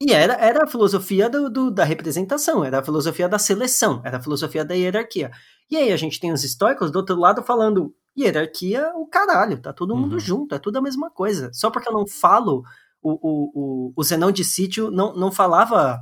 [0.03, 4.19] E era, era a filosofia do, do, da representação, era a filosofia da seleção, era
[4.19, 5.31] a filosofia da hierarquia.
[5.71, 9.73] E aí a gente tem os históricos do outro lado falando hierarquia, o caralho, tá
[9.73, 10.19] todo mundo uhum.
[10.19, 11.51] junto, é tudo a mesma coisa.
[11.55, 12.65] Só porque eu não falo,
[13.03, 16.01] o, o, o, Zenão de Sítio não, não falava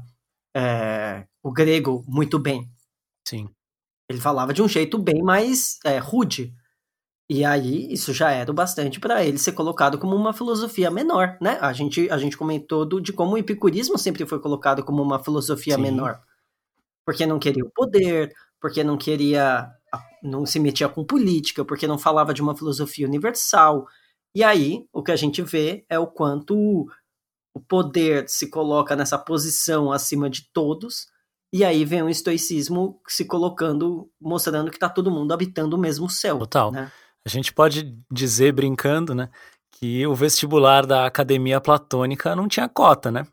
[0.54, 2.70] é, o grego muito bem.
[3.26, 3.48] Sim.
[4.08, 6.54] Ele falava de um jeito bem mais é, rude.
[7.28, 11.38] E aí, isso já era o bastante para ele ser colocado como uma filosofia menor,
[11.40, 11.58] né?
[11.60, 15.22] A gente, a gente comentou do, de como o epicurismo sempre foi colocado como uma
[15.22, 15.82] filosofia Sim.
[15.82, 16.20] menor.
[17.06, 19.70] Porque não queria o poder, porque não queria.
[20.22, 23.86] não se metia com política, porque não falava de uma filosofia universal.
[24.34, 26.86] E aí, o que a gente vê é o quanto
[27.54, 31.06] o poder se coloca nessa posição acima de todos,
[31.52, 36.08] e aí vem um estoicismo se colocando, mostrando que está todo mundo habitando o mesmo
[36.08, 36.38] céu.
[36.38, 36.70] Total.
[36.70, 36.90] Né?
[37.24, 39.28] A gente pode dizer, brincando, né,
[39.72, 43.26] que o vestibular da Academia Platônica não tinha cota, né?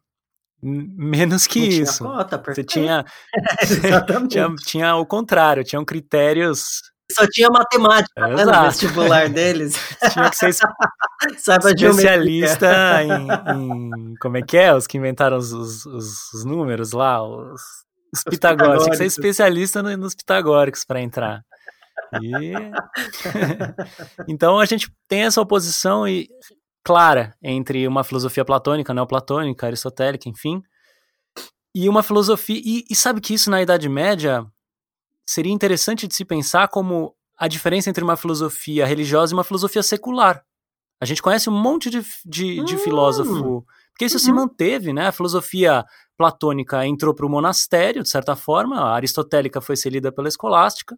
[0.59, 1.97] Menos que não isso.
[2.03, 3.05] Tinha cota, Você tinha,
[3.61, 4.31] Exatamente.
[4.33, 9.75] tinha, tinha o contrário, tinham critérios só tinha matemática é, né, no vestibular deles.
[10.11, 10.49] Tinha que ser
[11.31, 14.73] especialista em, em, Como é que é?
[14.73, 15.85] Os que inventaram os, os,
[16.33, 17.61] os números lá, os,
[18.13, 18.83] os pitagóricos.
[18.83, 21.41] Tinha que ser especialista nos pitagóricos para entrar.
[22.21, 22.53] E...
[24.27, 26.27] então a gente tem essa oposição e
[26.83, 30.61] clara entre uma filosofia platônica, neoplatônica, aristotélica, enfim,
[31.75, 32.61] e uma filosofia.
[32.63, 34.45] E, e sabe que isso na Idade Média
[35.27, 39.83] seria interessante de se pensar como a diferença entre uma filosofia religiosa e uma filosofia
[39.83, 40.43] secular.
[40.99, 43.65] A gente conhece um monte de, de, de hum, filósofo.
[43.91, 44.23] Porque isso uhum.
[44.23, 45.07] se manteve, né?
[45.07, 45.85] A filosofia
[46.17, 50.97] platônica entrou para o monastério, de certa forma, a aristotélica foi ser lida pela escolástica.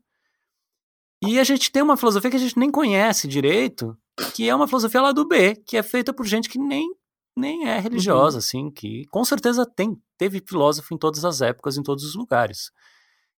[1.22, 3.98] E a gente tem uma filosofia que a gente nem conhece direito,
[4.34, 6.90] que é uma filosofia lá do B, que é feita por gente que nem,
[7.36, 8.40] nem é religiosa, uhum.
[8.40, 12.72] assim, que com certeza tem, teve filósofo em todas as épocas, em todos os lugares.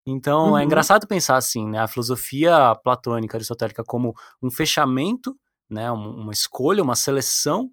[0.05, 0.57] Então é uhum.
[0.59, 1.79] é engraçado pensar assim, né?
[1.79, 5.35] A filosofia platônica, aristotélica, como um fechamento,
[5.69, 5.91] né?
[5.91, 7.71] Uma escolha, uma seleção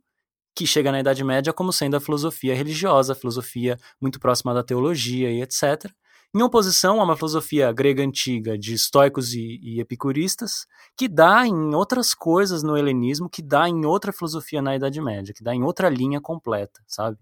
[0.55, 4.63] que chega na Idade Média como sendo a filosofia religiosa, a filosofia muito próxima da
[4.63, 5.91] teologia e etc.
[6.35, 11.75] Em oposição a uma filosofia grega antiga de estoicos e, e epicuristas, que dá em
[11.75, 15.63] outras coisas no helenismo, que dá em outra filosofia na Idade Média, que dá em
[15.63, 17.17] outra linha completa, sabe?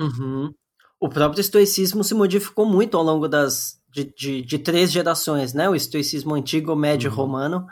[0.00, 0.52] Uhum.
[1.00, 5.68] O próprio estoicismo se modificou muito ao longo das, de, de, de três gerações, né?
[5.68, 7.16] O estoicismo antigo, médio uhum.
[7.16, 7.66] romano.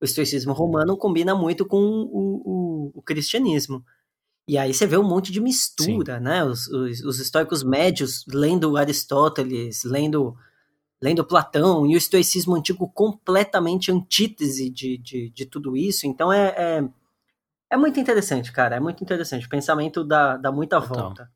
[0.00, 3.84] O estoicismo romano combina muito com o, o, o cristianismo.
[4.48, 6.24] E aí você vê um monte de mistura, Sim.
[6.24, 6.42] né?
[6.42, 10.34] Os, os, os, estoicos médios lendo Aristóteles, lendo,
[11.02, 16.06] lendo Platão, e o estoicismo antigo completamente antítese de, de, de tudo isso.
[16.06, 16.88] Então é, é,
[17.72, 18.76] é, muito interessante, cara.
[18.76, 19.46] É muito interessante.
[19.46, 21.30] O pensamento dá, dá muita volta.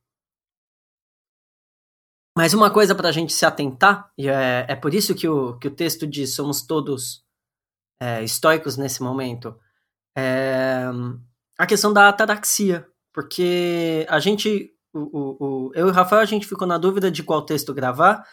[2.37, 5.59] Mas uma coisa para a gente se atentar, e é, é por isso que o,
[5.59, 7.25] que o texto diz somos todos
[8.01, 9.55] é, estoicos nesse momento,
[10.17, 10.87] é
[11.59, 12.87] a questão da ataraxia.
[13.13, 15.37] Porque a gente, o, o,
[15.69, 18.27] o, eu e o Rafael, a gente ficou na dúvida de qual texto gravar,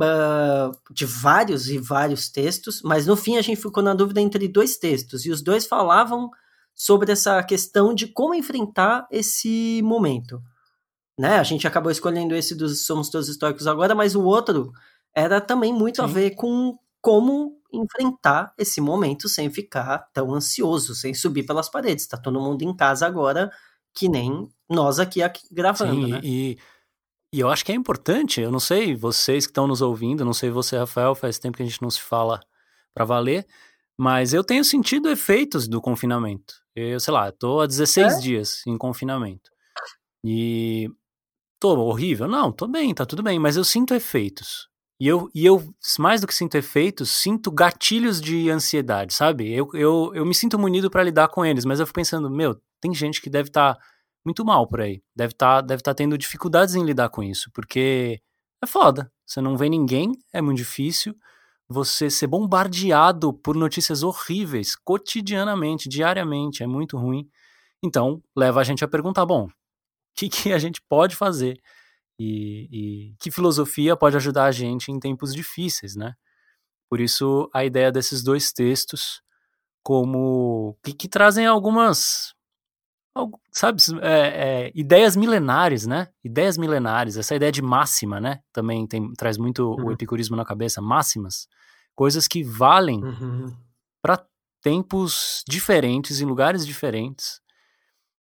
[0.00, 4.48] uh, de vários e vários textos, mas no fim a gente ficou na dúvida entre
[4.48, 6.30] dois textos, e os dois falavam
[6.74, 10.42] sobre essa questão de como enfrentar esse momento
[11.18, 11.38] né?
[11.38, 14.72] A gente acabou escolhendo esse dos Somos Todos Históricos agora, mas o outro
[15.14, 16.02] era também muito Sim.
[16.02, 22.06] a ver com como enfrentar esse momento sem ficar tão ansioso, sem subir pelas paredes.
[22.06, 23.50] Tá todo mundo em casa agora,
[23.94, 26.20] que nem nós aqui, aqui gravando, Sim, né?
[26.22, 26.58] E,
[27.32, 30.32] e eu acho que é importante, eu não sei, vocês que estão nos ouvindo, não
[30.32, 32.40] sei você, Rafael, faz tempo que a gente não se fala
[32.92, 33.46] para valer,
[33.96, 36.54] mas eu tenho sentido efeitos do confinamento.
[36.74, 38.20] Eu, sei lá, tô há 16 é?
[38.20, 39.50] dias em confinamento.
[40.24, 40.90] E
[41.58, 42.28] Tô horrível?
[42.28, 44.68] Não, tô bem, tá tudo bem, mas eu sinto efeitos.
[44.98, 45.62] E eu, e eu
[45.98, 49.52] mais do que sinto efeitos, sinto gatilhos de ansiedade, sabe?
[49.52, 52.58] Eu, eu, eu me sinto munido para lidar com eles, mas eu fico pensando, meu,
[52.80, 53.80] tem gente que deve estar tá
[54.24, 55.02] muito mal por aí.
[55.14, 58.20] Deve estar tá, deve tá tendo dificuldades em lidar com isso, porque
[58.62, 59.10] é foda.
[59.26, 61.14] Você não vê ninguém, é muito difícil.
[61.68, 67.28] Você ser bombardeado por notícias horríveis cotidianamente, diariamente, é muito ruim.
[67.82, 69.48] Então, leva a gente a perguntar: bom,
[70.16, 71.60] que, que a gente pode fazer
[72.18, 76.14] e, e, que filosofia pode ajudar a gente em tempos difíceis, né?
[76.88, 79.20] Por isso a ideia desses dois textos
[79.82, 82.34] como que, que trazem algumas
[83.50, 84.10] sabe é,
[84.66, 86.08] é, ideias milenares, né?
[86.22, 87.16] Ideias milenares.
[87.16, 88.40] Essa ideia de máxima, né?
[88.52, 89.86] Também tem, traz muito uhum.
[89.86, 90.82] o epicurismo na cabeça.
[90.82, 91.48] Máximas,
[91.94, 93.56] coisas que valem uhum.
[94.02, 94.22] para
[94.62, 97.40] tempos diferentes, em lugares diferentes.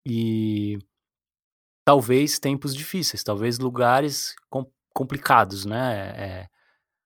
[0.06, 0.78] E
[1.84, 6.14] talvez tempos difíceis, talvez lugares com, complicados, né?
[6.16, 6.48] É,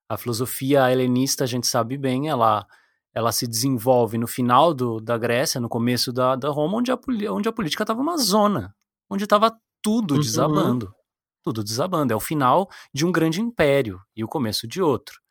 [0.10, 2.66] a filosofia helenista, a gente sabe bem, ela,
[3.14, 7.00] ela se desenvolve no final do, da Grécia, no começo da, da Roma, onde a,
[7.32, 8.76] onde a política estava uma zona,
[9.10, 10.20] onde estava tudo uhum.
[10.20, 10.94] desabando.
[11.44, 12.12] Tudo desabando.
[12.12, 15.22] É o final de um grande império e o começo de outro.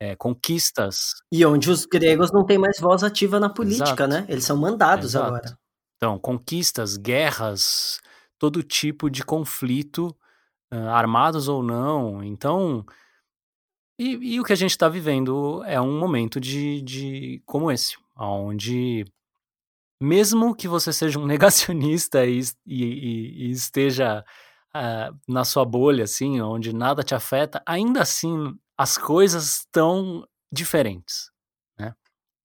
[0.00, 1.14] É, conquistas.
[1.30, 4.08] E onde os gregos não têm mais voz ativa na política, Exato.
[4.08, 4.26] né?
[4.28, 5.26] Eles são mandados Exato.
[5.26, 5.58] agora.
[5.96, 8.00] Então, conquistas, guerras,
[8.44, 10.14] todo tipo de conflito,
[10.70, 12.22] uh, armados ou não.
[12.22, 12.84] Então,
[13.98, 17.96] e, e o que a gente está vivendo é um momento de, de como esse,
[18.14, 19.06] onde
[19.98, 24.22] mesmo que você seja um negacionista e, e, e esteja
[24.76, 31.30] uh, na sua bolha, assim, onde nada te afeta, ainda assim as coisas estão diferentes,
[31.78, 31.94] né?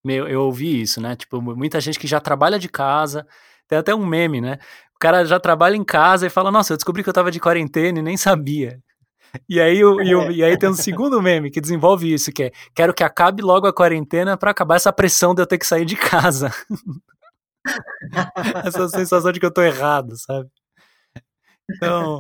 [0.06, 1.18] Eu, eu ouvi isso, né?
[1.18, 3.28] Tipo, muita gente que já trabalha de casa,
[3.70, 4.58] tem até um meme, né?
[4.96, 7.40] O cara já trabalha em casa e fala: Nossa, eu descobri que eu tava de
[7.40, 8.80] quarentena e nem sabia.
[9.48, 12.46] E aí, o, e, o, e, aí tem um segundo meme que desenvolve isso, que
[12.46, 15.68] é quero que acabe logo a quarentena para acabar essa pressão de eu ter que
[15.68, 16.52] sair de casa.
[18.66, 20.50] essa sensação de que eu tô errado, sabe?
[21.70, 22.20] Então.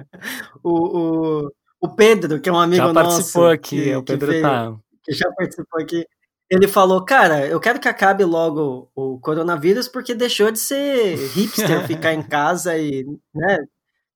[0.63, 4.31] O, o, o Pedro, que é um amigo já participou nosso, aqui, que, o Pedro
[4.31, 4.75] que tá.
[5.03, 6.05] Que já participou aqui.
[6.49, 11.85] Ele falou, cara, eu quero que acabe logo o coronavírus porque deixou de ser hipster
[11.85, 13.59] ficar em casa e, né,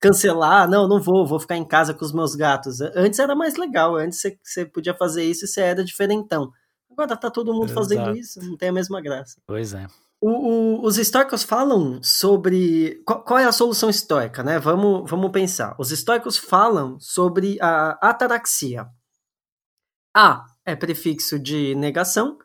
[0.02, 0.68] cancelar.
[0.68, 2.82] Não, não vou, vou ficar em casa com os meus gatos.
[2.82, 6.52] Antes era mais legal, antes você podia fazer isso e você era diferentão.
[6.92, 7.80] Agora tá todo mundo Exato.
[7.80, 9.40] fazendo isso, não tem a mesma graça.
[9.46, 9.86] Pois é.
[10.22, 13.02] O, o, os estoicos falam sobre.
[13.06, 14.58] Qual, qual, é a solução estoica, né?
[14.58, 15.76] Vamos, vamos pensar.
[15.78, 18.88] Os estoicos falam sobre a ataraxia.
[20.16, 22.38] A é prefixo de negação.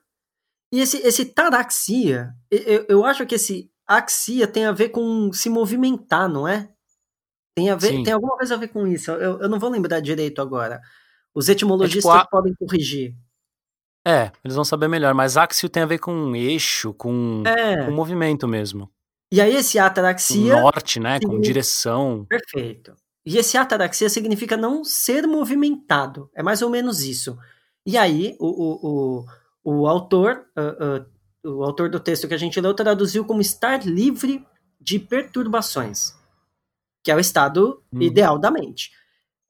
[0.72, 5.48] E esse, esse taraxia, eu, eu acho que esse axia tem a ver com se
[5.48, 6.70] movimentar, não é?
[7.56, 9.10] Tem, a ver, tem alguma coisa a ver com isso.
[9.10, 10.80] Eu, eu não vou lembrar direito agora.
[11.34, 12.28] Os etimologistas é tipo a...
[12.28, 13.16] podem corrigir.
[14.06, 17.84] É, eles vão saber melhor, mas axio tem a ver com eixo, com, é.
[17.84, 18.90] com movimento mesmo.
[19.32, 20.54] E aí esse ataraxia...
[20.54, 22.24] Com norte, né, com direção.
[22.26, 22.94] Perfeito.
[23.26, 26.30] E esse ataraxia significa não ser movimentado.
[26.34, 27.36] É mais ou menos isso.
[27.86, 29.24] E aí, o, o,
[29.64, 33.40] o, o autor, uh, uh, o autor do texto que a gente leu, traduziu como
[33.40, 34.46] estar livre
[34.80, 36.14] de perturbações,
[37.02, 38.02] que é o estado uhum.
[38.02, 38.90] ideal da mente.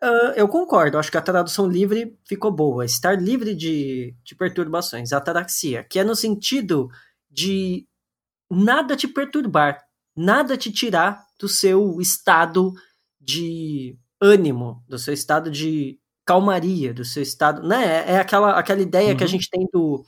[0.03, 2.85] Uh, eu concordo, acho que a tradução livre ficou boa.
[2.85, 6.88] Estar livre de, de perturbações, ataraxia, que é no sentido
[7.29, 7.87] de
[8.51, 9.83] nada te perturbar,
[10.17, 12.73] nada te tirar do seu estado
[13.21, 18.05] de ânimo, do seu estado de calmaria do seu estado, né?
[18.07, 19.17] É, é aquela, aquela ideia uhum.
[19.17, 19.31] que a uhum.
[19.31, 20.05] gente tem do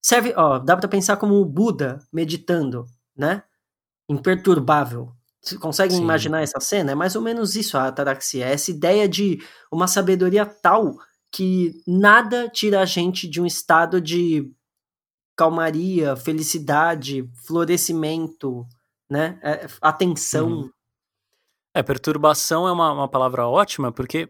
[0.00, 2.86] serve, ó, dá para pensar como o Buda meditando,
[3.16, 3.42] né?
[4.08, 5.12] Imperturbável.
[5.42, 6.02] Você consegue Sim.
[6.02, 6.92] imaginar essa cena?
[6.92, 10.96] É mais ou menos isso a ataraxia, é essa ideia de uma sabedoria tal
[11.32, 14.48] que nada tira a gente de um estado de
[15.36, 18.64] calmaria, felicidade, florescimento,
[19.10, 19.40] né?
[19.42, 20.48] É, atenção.
[20.48, 20.70] Uhum.
[21.74, 24.28] É, perturbação é uma, uma palavra ótima, porque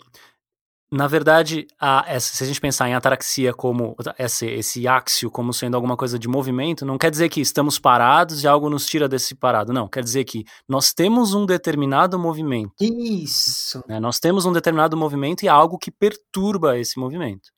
[0.93, 5.53] na verdade, a, essa, se a gente pensar em ataraxia como esse, esse axio como
[5.53, 9.09] sendo alguma coisa de movimento, não quer dizer que estamos parados e algo nos tira
[9.09, 9.73] desse parado.
[9.73, 12.75] Não, quer dizer que nós temos um determinado movimento.
[12.81, 13.85] Isso.
[13.87, 14.01] Né?
[14.01, 17.51] Nós temos um determinado movimento e há algo que perturba esse movimento.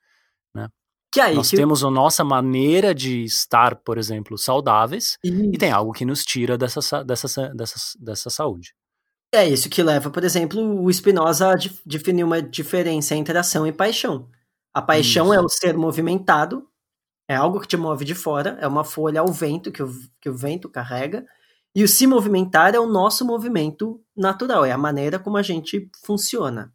[0.54, 0.68] Né?
[1.10, 1.56] Que aí, nós que...
[1.56, 5.44] temos a nossa maneira de estar, por exemplo, saudáveis, Isso.
[5.54, 8.74] e tem algo que nos tira dessa, dessa, dessa, dessa saúde.
[9.34, 13.72] É isso que leva, por exemplo, o Spinoza a definir uma diferença entre ação e
[13.72, 14.28] paixão.
[14.74, 15.34] A paixão isso.
[15.34, 16.68] é o ser movimentado,
[17.26, 19.90] é algo que te move de fora, é uma folha ao vento que o,
[20.20, 21.26] que o vento carrega.
[21.74, 25.90] E o se movimentar é o nosso movimento natural, é a maneira como a gente
[26.04, 26.70] funciona.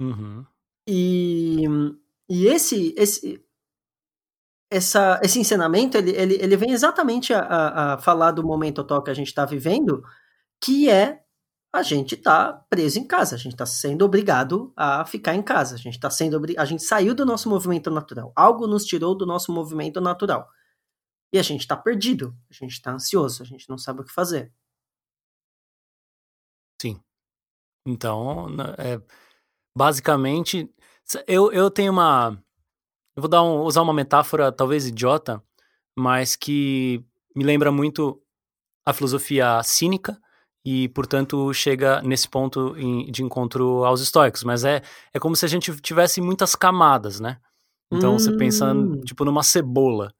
[0.00, 0.46] Uhum.
[0.88, 1.64] E,
[2.28, 3.44] e esse, esse,
[4.70, 9.02] essa, esse ensinamento ele, ele, ele vem exatamente a, a, a falar do momento atual
[9.02, 10.04] que a gente está vivendo,
[10.60, 11.21] que é
[11.72, 15.74] a gente está preso em casa, a gente está sendo obrigado a ficar em casa,
[15.74, 19.24] a gente está sendo a gente saiu do nosso movimento natural, algo nos tirou do
[19.24, 20.48] nosso movimento natural
[21.32, 24.12] e a gente está perdido, a gente está ansioso, a gente não sabe o que
[24.12, 24.52] fazer.
[26.80, 27.02] Sim.
[27.86, 29.00] Então, é,
[29.74, 30.70] basicamente,
[31.26, 32.38] eu, eu tenho uma,
[33.16, 35.42] eu vou dar um, usar uma metáfora talvez idiota,
[35.96, 37.02] mas que
[37.34, 38.22] me lembra muito
[38.86, 40.20] a filosofia cínica
[40.64, 42.74] e, portanto, chega nesse ponto
[43.10, 44.44] de encontro aos estoicos.
[44.44, 47.38] Mas é, é como se a gente tivesse muitas camadas, né?
[47.90, 48.18] Então hum.
[48.18, 49.00] você pensa, hum.
[49.00, 50.12] tipo, numa cebola.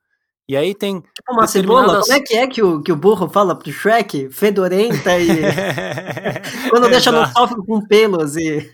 [0.49, 1.01] E aí tem.
[1.01, 1.53] Tipo uma determinadas...
[1.53, 2.03] cebola?
[2.03, 4.29] Como é que é que o, que o burro fala pro Shrek?
[4.31, 5.29] Fedorenta e.
[6.69, 8.71] Quando deixa no sofre com pelos e.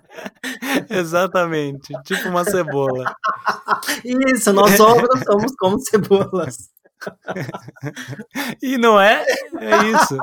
[0.88, 1.92] Exatamente.
[2.02, 3.14] Tipo uma cebola.
[4.04, 6.75] Isso, nós ogros somos como cebolas
[8.62, 9.24] e não é?
[9.58, 10.16] É isso.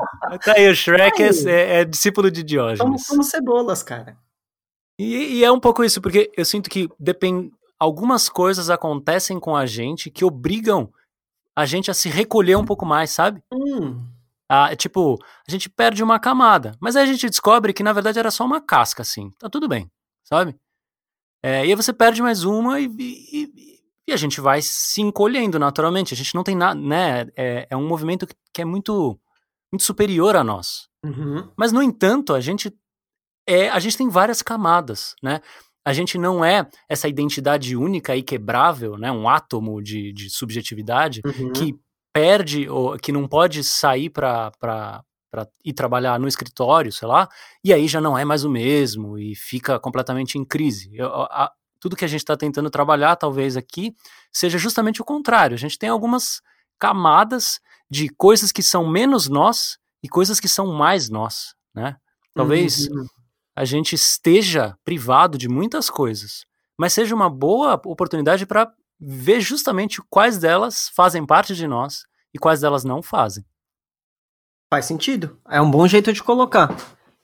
[0.44, 2.78] Tá aí, o Shrek é, é, é, discípulo de Diógenes.
[2.78, 4.16] Somos como cebolas, cara.
[4.98, 7.50] E, e, é um pouco isso, porque eu sinto que depend...
[7.78, 10.92] algumas coisas acontecem com a gente que obrigam
[11.56, 13.42] a gente a se recolher um pouco mais, sabe?
[13.52, 14.04] Hum.
[14.48, 18.18] Ah, tipo, a gente perde uma camada, mas aí a gente descobre que na verdade
[18.18, 19.30] era só uma casca, assim.
[19.38, 19.90] Tá tudo bem,
[20.22, 20.56] sabe?
[21.42, 23.73] É, e aí você perde mais uma e, e,
[24.08, 26.14] e a gente vai se encolhendo naturalmente.
[26.14, 27.26] A gente não tem nada, né?
[27.36, 29.18] É, é, um movimento que é muito,
[29.72, 30.88] muito superior a nós.
[31.04, 31.50] Uhum.
[31.56, 32.72] Mas, no entanto, a gente
[33.46, 35.40] é, a gente tem várias camadas, né?
[35.86, 39.12] A gente não é essa identidade única e quebrável, né?
[39.12, 41.52] Um átomo de, de subjetividade uhum.
[41.52, 41.78] que
[42.12, 47.28] perde, ou que não pode sair para para ir trabalhar no escritório, sei lá,
[47.64, 50.90] e aí já não é mais o mesmo e fica completamente em crise.
[50.94, 51.50] Eu, a,
[51.84, 53.94] tudo que a gente está tentando trabalhar, talvez aqui,
[54.32, 55.54] seja justamente o contrário.
[55.54, 56.40] A gente tem algumas
[56.78, 57.60] camadas
[57.90, 61.98] de coisas que são menos nós e coisas que são mais nós, né?
[62.34, 63.04] Talvez uhum.
[63.54, 70.00] a gente esteja privado de muitas coisas, mas seja uma boa oportunidade para ver justamente
[70.08, 73.44] quais delas fazem parte de nós e quais delas não fazem.
[74.72, 75.38] Faz sentido.
[75.50, 76.74] É um bom jeito de colocar.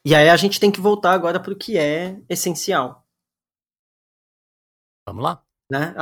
[0.04, 2.99] E aí a gente tem que voltar agora para o que é essencial.
[5.10, 5.42] Vamos lá.
[5.70, 5.94] Né?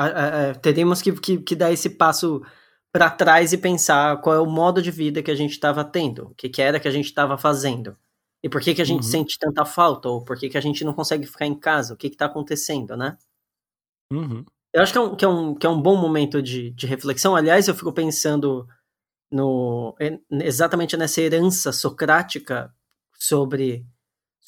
[0.62, 2.42] teríamos que, que, que dar esse passo
[2.90, 6.28] para trás e pensar qual é o modo de vida que a gente estava tendo,
[6.28, 7.96] o que, que, era que a gente estava fazendo.
[8.42, 9.10] E por que, que a gente uhum.
[9.10, 11.96] sente tanta falta, ou por que, que a gente não consegue ficar em casa, o
[11.96, 13.18] que está acontecendo, né?
[14.12, 14.44] Uhum.
[14.72, 16.86] Eu acho que é um, que é um, que é um bom momento de, de
[16.86, 17.34] reflexão.
[17.34, 18.66] Aliás, eu fico pensando
[19.30, 19.94] no
[20.30, 22.74] exatamente nessa herança socrática
[23.18, 23.84] sobre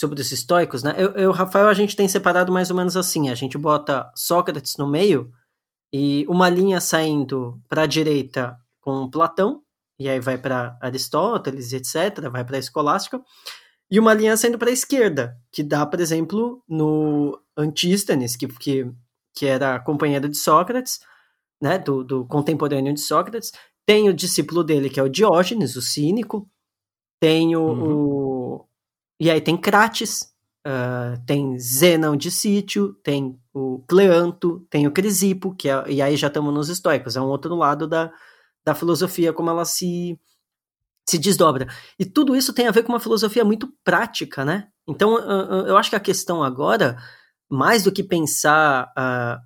[0.01, 0.95] sobre os estoicos, né?
[0.97, 3.29] Eu, eu, Rafael, a gente tem separado mais ou menos assim.
[3.29, 5.31] A gente bota Sócrates no meio
[5.93, 9.63] e uma linha saindo para a direita com Platão,
[9.99, 13.21] e aí vai para Aristóteles, etc., vai para a Escolástica,
[13.91, 18.91] e uma linha saindo para a esquerda, que dá, por exemplo, no Antístenes, que, que,
[19.35, 21.01] que era companheiro de Sócrates,
[21.61, 23.53] né, do, do contemporâneo de Sócrates,
[23.85, 26.49] tem o discípulo dele, que é o Diógenes, o cínico.
[27.21, 27.61] Tem o.
[27.61, 27.93] Uhum.
[27.93, 28.40] o...
[29.21, 30.33] E aí tem Crates,
[30.67, 36.17] uh, tem Zenão de Sítio, tem o Cleanto, tem o Crisipo, que é, e aí
[36.17, 38.11] já estamos nos estoicos, é um outro lado da,
[38.65, 40.19] da filosofia, como ela se,
[41.07, 41.67] se desdobra.
[41.99, 44.69] E tudo isso tem a ver com uma filosofia muito prática, né?
[44.89, 46.97] Então, uh, eu acho que a questão agora,
[47.47, 48.91] mais do que pensar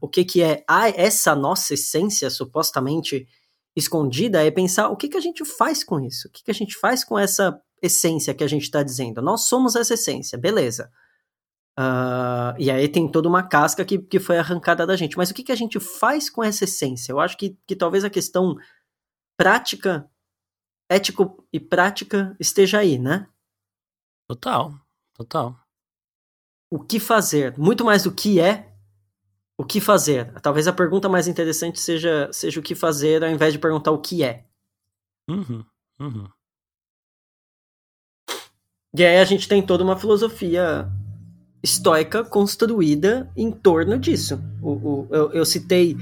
[0.01, 3.27] o que, que é essa nossa essência supostamente
[3.75, 6.55] escondida é pensar o que, que a gente faz com isso, o que, que a
[6.55, 9.20] gente faz com essa essência que a gente está dizendo.
[9.22, 10.91] Nós somos essa essência, beleza.
[11.79, 15.16] Uh, e aí tem toda uma casca que, que foi arrancada da gente.
[15.16, 17.12] Mas o que, que a gente faz com essa essência?
[17.12, 18.57] Eu acho que, que talvez a questão
[19.37, 20.09] prática,
[20.89, 23.27] ético e prática esteja aí, né?
[24.29, 24.72] Total,
[25.12, 25.59] total.
[26.70, 27.59] O que fazer?
[27.59, 28.72] Muito mais do que é,
[29.57, 30.33] o que fazer?
[30.41, 34.01] Talvez a pergunta mais interessante seja, seja o que fazer ao invés de perguntar o
[34.01, 34.47] que é.
[35.29, 35.64] Uhum,
[36.01, 36.29] uhum.
[38.97, 40.88] E aí a gente tem toda uma filosofia
[41.61, 44.40] estoica construída em torno disso.
[44.62, 45.97] O, o eu, eu, citei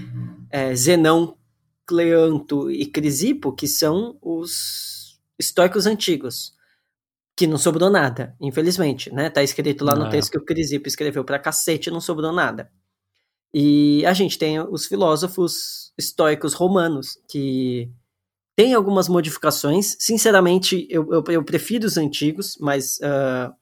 [0.50, 1.36] é, Zenão,
[1.86, 6.52] Cleanto e Crisipo, que são os estoicos antigos,
[7.34, 9.30] que não sobrou nada, infelizmente, né?
[9.30, 12.70] Tá escrito lá no texto que o Crisipo escreveu pra cacete não sobrou nada.
[13.54, 17.90] E a gente tem os filósofos estoicos romanos, que
[18.56, 19.96] tem algumas modificações.
[19.98, 23.52] Sinceramente, eu, eu, eu prefiro os antigos, mas uh,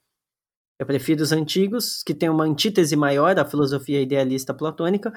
[0.79, 5.13] eu prefiro os antigos, que tem uma antítese maior à filosofia idealista platônica,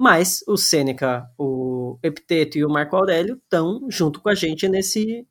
[0.00, 5.26] mas o Sêneca, o Epiteto e o Marco Aurélio estão junto com a gente nesse,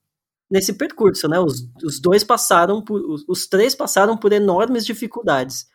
[0.49, 1.39] nesse percurso, né?
[1.39, 5.65] Os, os dois passaram por, os, os três passaram por enormes dificuldades.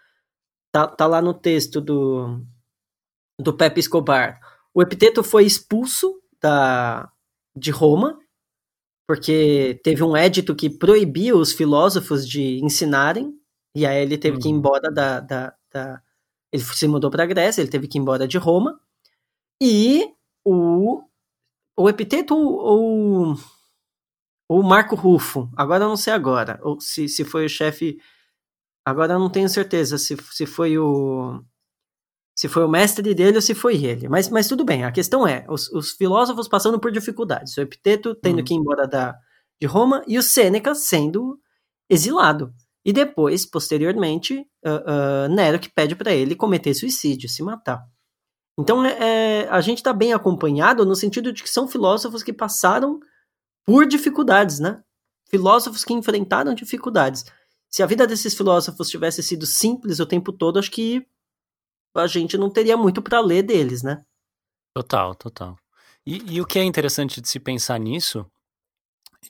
[0.72, 2.40] Tá, tá lá no texto do,
[3.38, 4.40] do Pepe Escobar.
[4.72, 7.10] O Epiteto foi expulso da,
[7.56, 8.18] de Roma,
[9.08, 13.32] porque teve um édito que proibia os filósofos de ensinarem,
[13.74, 14.58] e aí ele teve que ir uhum.
[14.58, 15.20] embora da.
[15.20, 16.02] da, da
[16.52, 18.80] ele se mudou para a Grécia, ele teve que ir embora de Roma,
[19.60, 20.12] e
[20.44, 21.02] o,
[21.76, 23.36] o Epiteto ou
[24.48, 27.98] o Marco Rufo, agora eu não sei agora, ou se, se foi o chefe,
[28.84, 31.42] agora eu não tenho certeza se, se foi o
[32.36, 34.08] se foi o mestre dele ou se foi ele.
[34.08, 38.14] Mas, mas tudo bem, a questão é, os, os filósofos passando por dificuldades, o Epiteto
[38.14, 38.44] tendo uhum.
[38.44, 39.16] que ir embora da,
[39.58, 41.40] de Roma e o Sêneca sendo
[41.88, 42.52] exilado.
[42.84, 47.82] E depois, posteriormente, uh, uh, Nero que pede para ele cometer suicídio, se matar.
[48.58, 52.32] Então é, é a gente está bem acompanhado no sentido de que são filósofos que
[52.32, 53.00] passaram
[53.64, 54.80] por dificuldades, né?
[55.28, 57.24] Filósofos que enfrentaram dificuldades.
[57.68, 61.04] Se a vida desses filósofos tivesse sido simples o tempo todo, acho que
[61.96, 64.04] a gente não teria muito para ler deles, né?
[64.74, 65.56] Total, total.
[66.06, 68.24] E, e, o que é interessante de se pensar nisso,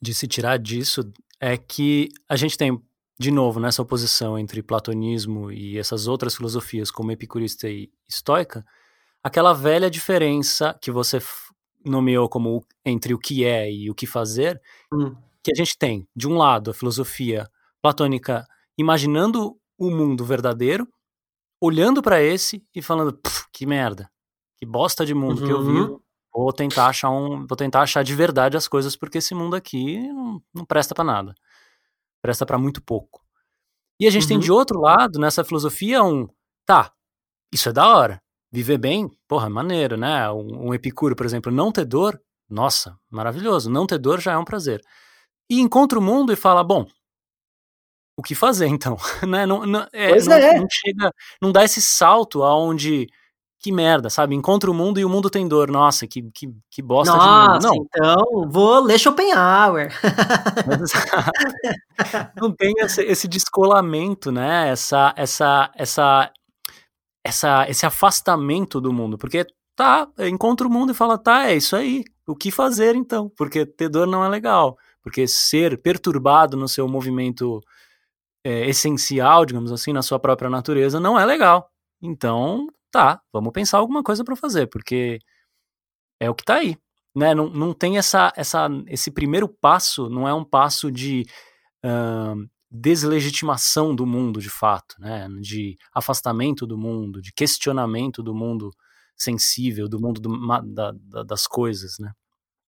[0.02, 1.10] de se tirar disso,
[1.40, 2.82] é que a gente tem,
[3.18, 8.64] de novo, nessa oposição entre platonismo e essas outras filosofias, como epicurista e estoica,
[9.22, 11.18] aquela velha diferença que você
[11.84, 14.60] nomeou como entre o que é e o que fazer,
[14.92, 15.14] hum.
[15.42, 17.48] que a gente tem, de um lado, a filosofia
[17.80, 18.44] platônica
[18.76, 20.86] imaginando o mundo verdadeiro,
[21.66, 23.18] olhando para esse e falando,
[23.52, 24.10] que merda,
[24.56, 25.46] que bosta de mundo uhum.
[25.46, 25.80] que eu vi.
[25.80, 26.00] Uhum.
[26.34, 29.98] Vou tentar achar um, vou tentar achar de verdade as coisas porque esse mundo aqui
[30.08, 31.34] não, não presta para nada.
[32.20, 33.22] Presta para muito pouco.
[33.98, 34.28] E a gente uhum.
[34.28, 36.28] tem de outro lado, nessa filosofia, um,
[36.66, 36.92] tá,
[37.52, 38.22] isso é da hora.
[38.52, 40.30] Viver bem, porra, maneiro, né?
[40.30, 43.70] Um, um epicuro, por exemplo, não ter dor, nossa, maravilhoso.
[43.70, 44.80] Não ter dor já é um prazer.
[45.48, 46.86] E encontra o mundo e fala, bom,
[48.16, 48.96] o que fazer então,
[49.26, 49.44] né?
[49.44, 50.58] Não, não, é, não, é.
[50.58, 53.06] não, chega, não dá esse salto aonde
[53.58, 54.34] que merda, sabe?
[54.34, 55.70] Encontra o mundo e o mundo tem dor.
[55.70, 57.72] Nossa, que, que, que bosta Nossa, de mundo.
[57.76, 57.84] Não.
[57.84, 59.92] então vou ler Schopenhauer.
[62.40, 64.70] não tem esse, esse, descolamento, né?
[64.70, 66.30] Essa, essa, essa,
[67.24, 69.18] essa, esse afastamento do mundo.
[69.18, 69.44] Porque
[69.74, 72.04] tá, encontra o mundo e fala, tá, é isso aí.
[72.26, 73.30] O que fazer então?
[73.36, 74.78] Porque ter dor não é legal.
[75.02, 77.60] Porque ser perturbado no seu movimento
[78.46, 81.68] é, essencial, digamos assim, na sua própria natureza, não é legal.
[82.00, 85.18] Então, tá, vamos pensar alguma coisa para fazer, porque
[86.20, 86.76] é o que tá aí.
[87.12, 87.34] Né?
[87.34, 91.26] Não, não tem essa, essa, esse primeiro passo, não é um passo de
[91.84, 95.26] uh, deslegitimação do mundo, de fato, né?
[95.40, 98.70] de afastamento do mundo, de questionamento do mundo
[99.16, 101.98] sensível, do mundo do, da, da, das coisas.
[101.98, 102.12] Né?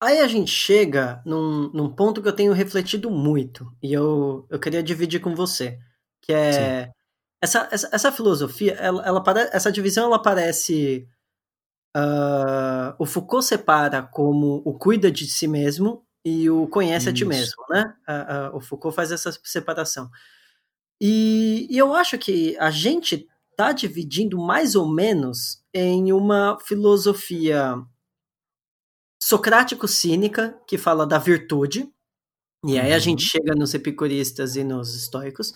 [0.00, 4.58] Aí a gente chega num, num ponto que eu tenho refletido muito, e eu, eu
[4.60, 5.78] queria dividir com você,
[6.22, 6.92] que é Sim
[7.40, 11.06] essa, essa, essa filosofia, ela, ela essa divisão ela parece.
[11.96, 17.10] Uh, o Foucault separa como o cuida de si mesmo e o conhece Isso.
[17.10, 17.94] a ti mesmo, né?
[18.06, 20.10] Uh, uh, o Foucault faz essa separação.
[21.00, 27.76] E, e eu acho que a gente está dividindo mais ou menos em uma filosofia
[29.28, 31.86] socrático-cínica que fala da virtude,
[32.64, 33.28] e aí a gente uhum.
[33.28, 35.52] chega nos epicuristas e nos estoicos,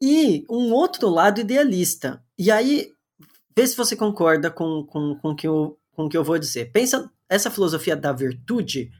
[0.00, 2.24] e um outro lado idealista.
[2.38, 2.92] E aí,
[3.56, 6.70] vê se você concorda com, com, com, que eu, com o que eu vou dizer.
[6.70, 8.92] Pensa, essa filosofia da virtude,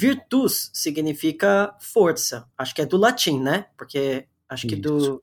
[0.00, 2.48] virtus significa força.
[2.56, 3.66] Acho que é do latim, né?
[3.76, 5.22] Porque acho que do,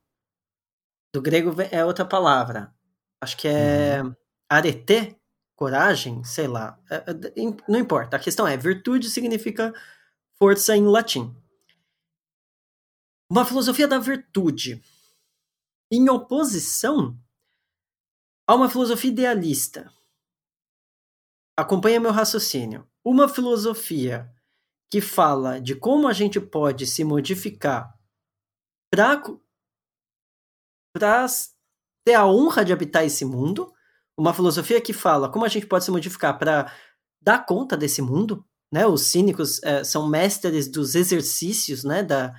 [1.12, 2.72] do grego é outra palavra.
[3.20, 4.14] Acho que é uhum.
[4.48, 5.16] arete,
[5.60, 6.80] coragem, sei lá.
[6.90, 7.04] É, é,
[7.68, 8.16] não importa.
[8.16, 9.74] A questão é, virtude significa
[10.38, 11.36] força em latim.
[13.30, 14.82] Uma filosofia da virtude,
[15.92, 17.14] em oposição
[18.48, 19.92] a uma filosofia idealista.
[21.54, 22.88] Acompanha meu raciocínio.
[23.04, 24.34] Uma filosofia
[24.90, 27.94] que fala de como a gente pode se modificar
[28.90, 29.22] para
[32.04, 33.72] ter a honra de habitar esse mundo.
[34.20, 36.70] Uma filosofia que fala como a gente pode se modificar para
[37.22, 38.44] dar conta desse mundo.
[38.70, 38.86] Né?
[38.86, 42.02] Os cínicos é, são mestres dos exercícios, né?
[42.02, 42.34] da,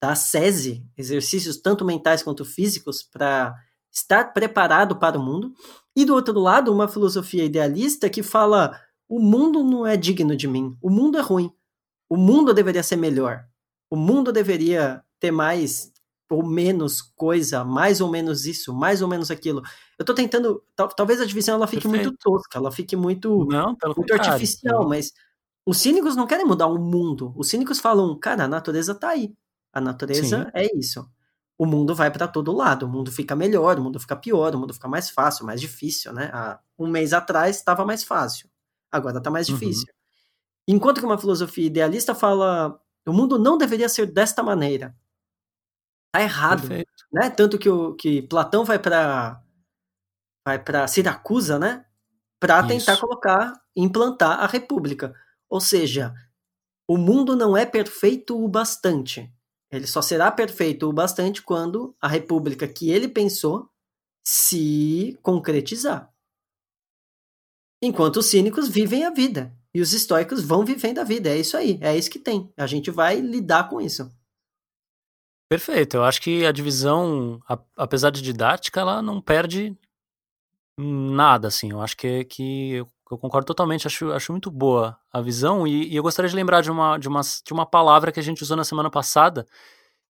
[0.00, 3.54] da SESI, exercícios tanto mentais quanto físicos, para
[3.92, 5.52] estar preparado para o mundo.
[5.94, 8.74] E do outro lado, uma filosofia idealista que fala:
[9.06, 11.52] o mundo não é digno de mim, o mundo é ruim,
[12.08, 13.44] o mundo deveria ser melhor,
[13.90, 15.92] o mundo deveria ter mais
[16.30, 19.62] ou menos coisa, mais ou menos isso, mais ou menos aquilo.
[19.98, 22.06] Eu tô tentando, tal, talvez a divisão ela fique Perfeito.
[22.06, 25.12] muito tosca, ela fique muito, não, muito artificial, mas
[25.64, 27.32] os cínicos não querem mudar o mundo.
[27.36, 29.32] Os cínicos falam, cara, a natureza tá aí.
[29.72, 30.50] A natureza Sim.
[30.54, 31.08] é isso.
[31.58, 34.58] O mundo vai para todo lado, o mundo fica melhor, o mundo fica pior, o
[34.58, 36.30] mundo fica mais fácil, mais difícil, né?
[36.32, 38.48] Há um mês atrás estava mais fácil,
[38.92, 39.54] agora está mais uhum.
[39.54, 39.86] difícil.
[39.88, 40.74] Uhum.
[40.76, 44.94] Enquanto que uma filosofia idealista fala o mundo não deveria ser desta maneira.
[46.16, 46.90] Tá errado, Perfeito.
[47.12, 47.28] né?
[47.28, 49.42] Tanto que, o, que Platão vai para
[50.46, 51.84] vai para Siracusa, né?
[52.40, 55.14] Para tentar colocar, implantar a república.
[55.46, 56.14] Ou seja,
[56.88, 59.30] o mundo não é perfeito o bastante.
[59.70, 63.68] Ele só será perfeito o bastante quando a república que ele pensou
[64.26, 66.10] se concretizar.
[67.82, 71.28] Enquanto os cínicos vivem a vida e os estoicos vão vivendo a vida.
[71.28, 72.50] É isso aí, é isso que tem.
[72.56, 74.10] A gente vai lidar com isso.
[75.48, 75.96] Perfeito.
[75.96, 77.40] Eu acho que a divisão,
[77.76, 79.76] apesar de didática, ela não perde
[80.78, 81.70] nada, assim.
[81.70, 83.86] Eu acho que, que eu, eu concordo totalmente.
[83.86, 85.66] Acho, acho muito boa a visão.
[85.66, 88.22] E, e, eu gostaria de lembrar de uma, de, uma, de uma palavra que a
[88.22, 89.46] gente usou na semana passada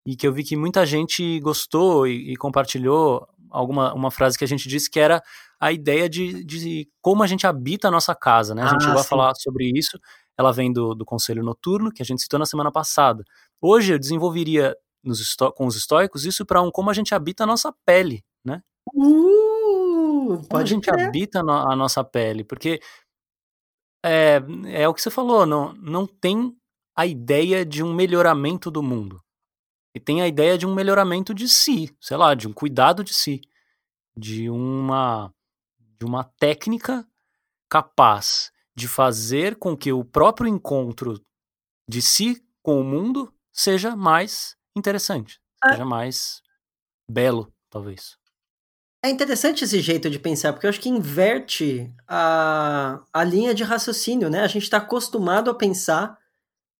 [0.07, 4.45] e que eu vi que muita gente gostou e, e compartilhou alguma uma frase que
[4.45, 5.22] a gente disse que era
[5.61, 8.62] a ideia de, de como a gente habita a nossa casa, né?
[8.62, 9.99] A gente ah, vai falar sobre isso.
[10.39, 13.24] Ela vem do, do Conselho Noturno, que a gente citou na semana passada.
[13.61, 14.76] Hoje eu desenvolveria
[15.07, 18.63] nos com os estoicos isso para um como a gente habita a nossa pele, né?
[18.95, 20.43] Uh!
[20.49, 21.09] Como a gente crer.
[21.09, 22.81] habita no, a nossa pele, porque
[24.05, 26.57] é, é o que você falou, não, não tem
[26.97, 29.21] a ideia de um melhoramento do mundo.
[29.95, 33.15] E tem a ideia de um melhoramento de si, sei lá, de um cuidado de
[33.15, 33.41] si,
[34.17, 35.33] de uma
[35.99, 37.07] de uma técnica
[37.71, 41.19] capaz de fazer com que o próprio encontro
[41.89, 45.70] de si com o mundo seja mais interessante, é.
[45.70, 46.43] seja mais
[47.11, 48.16] belo, talvez.
[49.05, 53.62] É interessante esse jeito de pensar, porque eu acho que inverte a, a linha de
[53.62, 54.41] raciocínio, né?
[54.41, 56.18] A gente está acostumado a pensar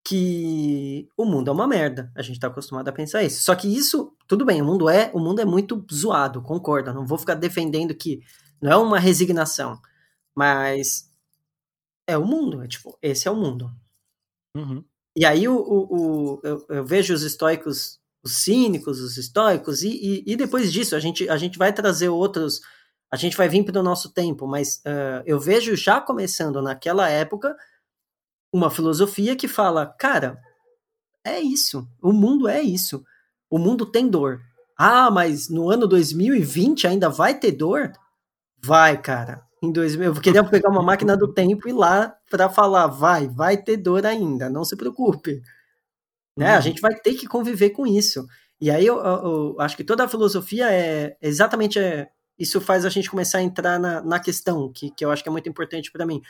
[0.03, 2.11] que o mundo é uma merda.
[2.15, 3.41] A gente está acostumado a pensar isso.
[3.43, 6.93] Só que isso, tudo bem, o mundo é, o mundo é muito zoado, concorda?
[6.93, 8.21] Não vou ficar defendendo que
[8.61, 9.79] Não é uma resignação,
[10.35, 11.11] mas
[12.07, 12.61] é o mundo.
[12.63, 13.71] É tipo, esse é o mundo.
[14.55, 14.83] Uhum.
[15.17, 19.89] E aí o, o, o eu, eu, vejo os estoicos, os cínicos, os estoicos, e,
[19.89, 22.61] e, e, depois disso a gente, a gente vai trazer outros,
[23.11, 27.09] a gente vai vir para o nosso tempo, mas uh, eu vejo já começando naquela
[27.09, 27.57] época
[28.53, 30.39] uma filosofia que fala, cara,
[31.25, 33.03] é isso, o mundo é isso,
[33.49, 34.39] o mundo tem dor.
[34.77, 37.91] Ah, mas no ano 2020 ainda vai ter dor?
[38.63, 39.46] Vai, cara.
[39.61, 43.27] Em 2000, eu queria pegar uma máquina do tempo e ir lá para falar, vai,
[43.27, 45.41] vai ter dor ainda, não se preocupe.
[46.37, 46.53] Né?
[46.53, 46.61] A uhum.
[46.61, 48.27] gente vai ter que conviver com isso.
[48.61, 52.85] E aí eu, eu, eu acho que toda a filosofia é exatamente é, isso faz
[52.85, 55.49] a gente começar a entrar na, na questão que, que eu acho que é muito
[55.49, 56.21] importante para mim.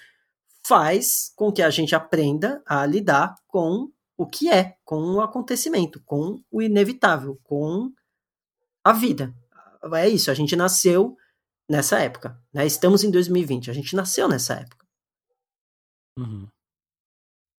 [0.65, 6.01] Faz com que a gente aprenda a lidar com o que é, com o acontecimento,
[6.05, 7.91] com o inevitável, com
[8.84, 9.34] a vida.
[9.93, 11.15] É isso, a gente nasceu
[11.70, 12.39] nessa época.
[12.53, 12.65] Né?
[12.65, 14.86] Estamos em 2020, a gente nasceu nessa época.
[16.18, 16.47] Uhum.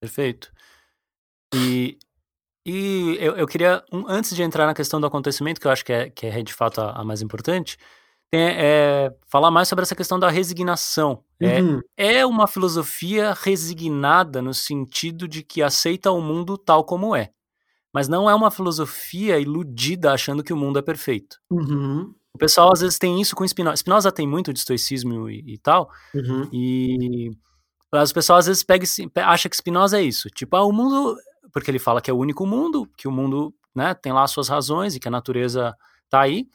[0.00, 0.52] Perfeito.
[1.54, 1.98] E,
[2.66, 5.84] e eu, eu queria, um, antes de entrar na questão do acontecimento, que eu acho
[5.84, 7.78] que é, que é de fato a, a mais importante,
[8.32, 11.24] é, falar mais sobre essa questão da resignação.
[11.40, 11.80] É, uhum.
[11.96, 17.30] É, é uma filosofia resignada no sentido de que aceita o mundo tal como é.
[17.92, 21.38] Mas não é uma filosofia iludida achando que o mundo é perfeito.
[21.50, 22.14] Uhum.
[22.38, 23.76] O pessoal às vezes tem isso com Spinoza.
[23.78, 25.90] Spinoza tem muito de estoicismo e, e tal.
[26.14, 26.48] Uhum.
[26.52, 27.32] E
[27.92, 28.86] as pessoas às vezes pega,
[29.26, 30.28] acha que Spinoza é isso.
[30.30, 31.16] Tipo, ah, o mundo.
[31.52, 34.30] Porque ele fala que é o único mundo, que o mundo né, tem lá as
[34.30, 35.74] suas razões e que a natureza
[36.08, 36.46] tá aí.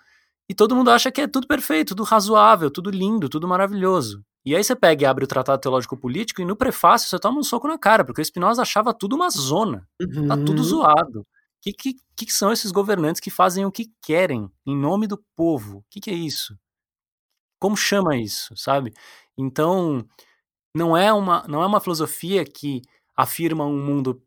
[0.48, 4.24] E todo mundo acha que é tudo perfeito, tudo razoável, tudo lindo, tudo maravilhoso.
[4.46, 7.40] E aí você pega e abre o Tratado Teológico Político e no prefácio você toma
[7.40, 9.86] um soco na cara, porque o Spinoza achava tudo uma zona.
[10.02, 10.28] Uhum.
[10.30, 10.64] Tá tudo uhum.
[10.64, 11.28] zoado
[11.64, 15.78] que, que, que são esses governantes que fazem o que querem em nome do povo?
[15.78, 16.57] O que, que é isso?
[17.57, 18.93] Como chama isso, sabe?
[19.38, 20.05] Então,
[20.76, 22.82] não é uma, não é uma filosofia que
[23.16, 24.22] afirma um mundo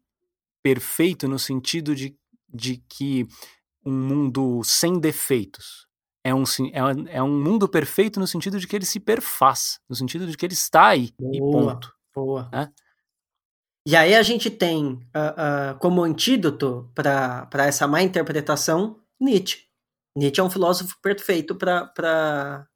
[0.63, 2.17] perfeito no sentido de,
[2.49, 3.27] de que
[3.85, 5.87] um mundo sem defeitos.
[6.25, 9.95] É um, é, é um mundo perfeito no sentido de que ele se perfaz, no
[9.95, 11.93] sentido de que ele está aí, boa, e ponto.
[12.15, 12.49] Boa.
[12.51, 12.73] Né?
[13.87, 19.61] E aí a gente tem uh, uh, como antídoto para essa má interpretação Nietzsche.
[20.17, 22.69] Nietzsche é um filósofo perfeito para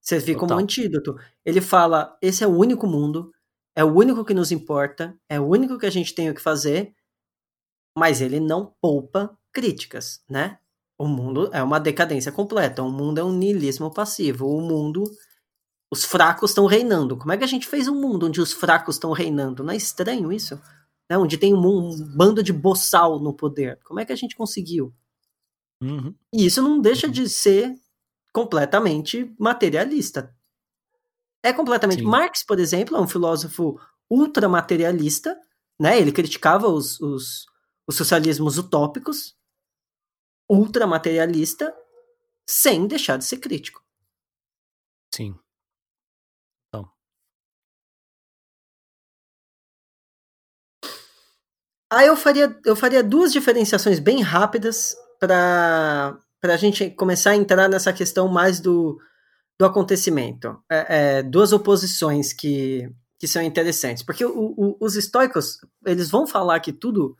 [0.00, 0.48] servir Total.
[0.48, 1.14] como antídoto.
[1.44, 3.30] Ele fala: esse é o único mundo,
[3.76, 6.40] é o único que nos importa, é o único que a gente tem o que
[6.40, 6.94] fazer,
[7.94, 10.58] mas ele não poupa críticas, né?
[10.98, 15.04] O mundo é uma decadência completa, o mundo é um niilismo passivo, o mundo
[15.90, 17.16] os fracos estão reinando.
[17.16, 19.64] Como é que a gente fez um mundo onde os fracos estão reinando?
[19.64, 20.60] Não é estranho isso?
[21.08, 21.16] Né?
[21.16, 23.78] Onde tem um, um, bando de boçal no poder.
[23.84, 24.94] Como é que a gente conseguiu?
[25.82, 26.14] Uhum.
[26.32, 27.74] E isso não deixa de ser
[28.32, 30.34] completamente materialista.
[31.42, 32.00] É completamente.
[32.00, 32.06] Sim.
[32.06, 33.80] Marx, por exemplo, é um filósofo
[34.10, 35.38] ultramaterialista,
[35.80, 35.98] né?
[35.98, 37.46] Ele criticava os, os,
[37.86, 39.36] os socialismos utópicos,
[40.50, 41.74] ultramaterialista,
[42.46, 43.82] sem deixar de ser crítico.
[45.14, 45.38] Sim.
[51.90, 57.68] Aí eu faria, eu faria duas diferenciações bem rápidas para a gente começar a entrar
[57.68, 58.98] nessa questão mais do,
[59.58, 60.62] do acontecimento.
[60.70, 64.02] É, é, duas oposições que, que são interessantes.
[64.02, 67.16] Porque o, o, os estoicos, eles vão falar que tudo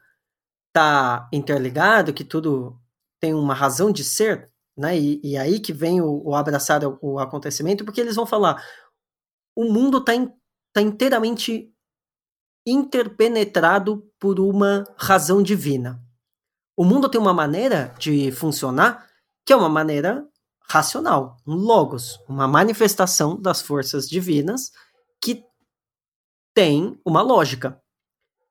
[0.69, 2.79] está interligado, que tudo
[3.21, 4.97] tem uma razão de ser, né?
[4.99, 8.62] E, e aí que vem o, o abraçar o, acontecimento, porque eles vão falar
[9.57, 10.31] o mundo está in,
[10.73, 11.75] tá inteiramente
[12.71, 16.03] interpenetrado por uma razão divina.
[16.77, 19.07] O mundo tem uma maneira de funcionar
[19.45, 20.27] que é uma maneira
[20.69, 24.71] racional, um logos, uma manifestação das forças divinas
[25.23, 25.43] que
[26.55, 27.81] tem uma lógica.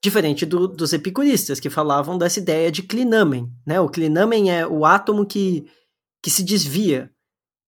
[0.03, 3.51] Diferente do, dos epicuristas, que falavam dessa ideia de clinamen.
[3.65, 3.79] Né?
[3.79, 5.69] O clinamen é o átomo que,
[6.21, 7.11] que se desvia,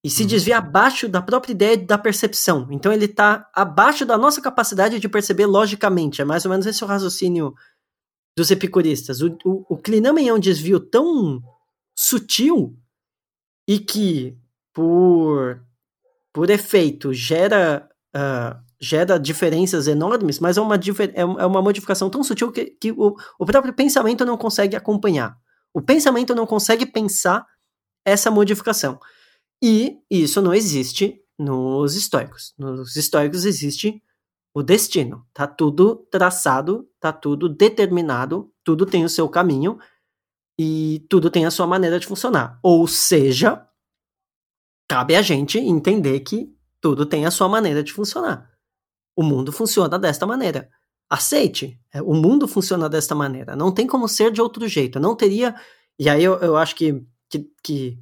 [0.09, 0.27] e se uhum.
[0.27, 2.67] desvia abaixo da própria ideia da percepção.
[2.71, 6.19] Então ele está abaixo da nossa capacidade de perceber logicamente.
[6.19, 7.53] É mais ou menos esse o raciocínio
[8.35, 9.21] dos epicuristas.
[9.21, 9.79] O, o,
[10.27, 11.39] é um desvio tão
[11.95, 12.75] sutil
[13.67, 14.35] e que,
[14.73, 15.61] por,
[16.33, 22.23] por efeito, gera, uh, gera diferenças enormes, mas é uma, é, é uma modificação tão
[22.23, 25.37] sutil que, que o, o próprio pensamento não consegue acompanhar.
[25.71, 27.45] O pensamento não consegue pensar
[28.03, 28.99] essa modificação.
[29.61, 32.53] E isso não existe nos estoicos.
[32.57, 34.01] Nos estoicos existe
[34.53, 35.25] o destino.
[35.33, 39.77] Tá tudo traçado, tá tudo determinado, tudo tem o seu caminho
[40.57, 42.59] e tudo tem a sua maneira de funcionar.
[42.61, 43.65] Ou seja,
[44.89, 48.49] cabe a gente entender que Tudo tem a sua maneira de funcionar.
[49.13, 50.69] O mundo funciona desta maneira.
[51.09, 51.77] Aceite.
[51.93, 53.53] É, o mundo funciona desta maneira.
[53.53, 54.97] Não tem como ser de outro jeito.
[54.97, 55.53] Não teria.
[55.99, 57.99] E aí eu, eu acho que, que, que,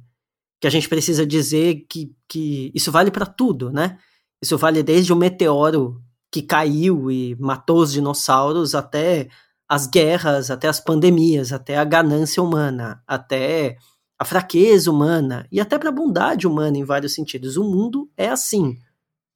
[0.60, 3.98] que a gente precisa dizer que, que isso vale para tudo, né?
[4.42, 9.28] Isso vale desde o meteoro que caiu e matou os dinossauros até
[9.68, 13.76] as guerras, até as pandemias, até a ganância humana, até
[14.18, 17.56] a fraqueza humana e até para a bondade humana em vários sentidos.
[17.56, 18.76] O mundo é assim.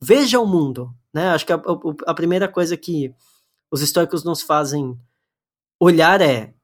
[0.03, 1.31] Veja o mundo, né?
[1.31, 1.63] Acho que a,
[2.07, 3.15] a primeira coisa que
[3.71, 4.99] os históricos nos fazem
[5.81, 6.55] olhar é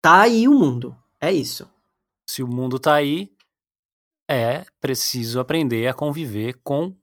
[0.00, 1.68] tá aí o mundo, é isso.
[2.28, 3.32] Se o mundo tá aí,
[4.28, 6.94] é preciso aprender a conviver com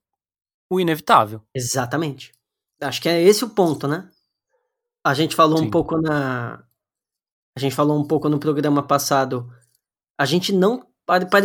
[0.70, 1.42] o inevitável.
[1.56, 2.34] Exatamente.
[2.82, 4.10] Acho que é esse o ponto, né?
[5.04, 5.66] A gente falou Sim.
[5.66, 6.64] um pouco na.
[7.56, 9.52] A gente falou um pouco no programa passado.
[10.18, 10.88] A gente não.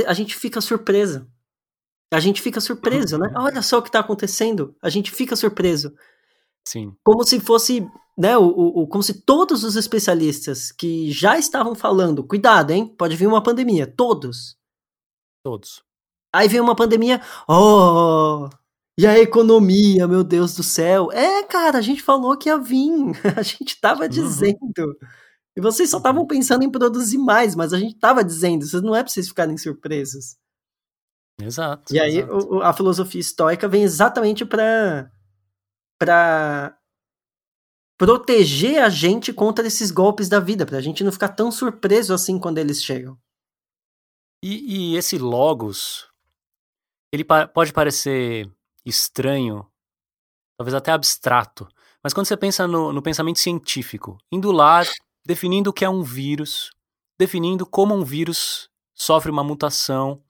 [0.06, 1.28] A gente fica surpresa.
[2.12, 3.30] A gente fica surpreso, né?
[3.36, 4.74] Olha só o que está acontecendo.
[4.80, 5.94] A gente fica surpreso.
[6.66, 6.94] Sim.
[7.04, 7.86] Como se fosse,
[8.18, 12.92] né, o, o, como se todos os especialistas que já estavam falando, cuidado, hein?
[12.98, 14.56] Pode vir uma pandemia, todos.
[15.44, 15.84] Todos.
[16.34, 18.50] Aí vem uma pandemia, oh,
[18.98, 21.12] e a economia, meu Deus do céu.
[21.12, 22.90] É, cara, a gente falou que ia vir.
[23.38, 24.08] A gente tava uhum.
[24.08, 24.98] dizendo.
[25.56, 28.66] E vocês só estavam pensando em produzir mais, mas a gente tava dizendo.
[28.66, 30.36] Vocês não é pra vocês ficarem surpresos.
[31.40, 31.94] Exato.
[31.94, 32.54] E aí exato.
[32.54, 35.10] O, a filosofia estoica vem exatamente para
[35.98, 36.77] para
[37.98, 42.38] proteger a gente contra esses golpes da vida, pra gente não ficar tão surpreso assim
[42.38, 43.18] quando eles chegam.
[44.42, 46.08] E, e esse logos,
[47.12, 48.48] ele pa pode parecer
[48.86, 49.66] estranho,
[50.56, 51.68] talvez até abstrato.
[52.02, 54.82] Mas quando você pensa no, no pensamento científico, indo lá,
[55.26, 56.70] definindo o que é um vírus,
[57.18, 60.22] definindo como um vírus sofre uma mutação,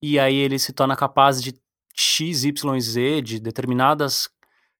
[0.00, 1.60] e aí ele se torna capaz de
[1.92, 4.30] X, Y, Z, de determinadas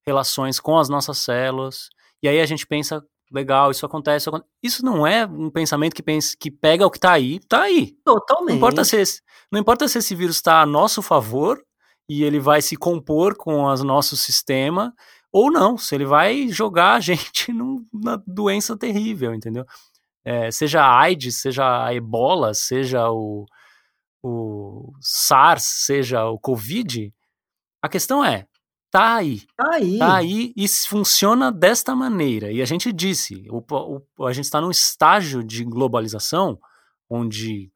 [0.07, 1.91] relações com as nossas células,
[2.23, 4.51] e aí a gente pensa, legal, isso acontece, isso, acontece.
[4.63, 7.93] isso não é um pensamento que, pensa, que pega o que está aí, está aí.
[8.05, 8.51] Totalmente.
[8.51, 11.63] Não importa, se esse, não importa se esse vírus está a nosso favor
[12.09, 14.93] e ele vai se compor com o nosso sistema,
[15.33, 19.65] ou não, se ele vai jogar a gente numa doença terrível, entendeu?
[20.25, 23.47] É, seja a AIDS, seja a ebola, seja o,
[24.23, 27.13] o SARS, seja o Covid,
[27.83, 28.47] a questão é,
[28.91, 29.43] tá aí.
[29.57, 29.99] Tá aí.
[29.99, 32.51] Tá aí e funciona desta maneira.
[32.51, 33.63] E a gente disse, o,
[34.19, 36.59] o, a gente está num estágio de globalização
[37.09, 37.73] onde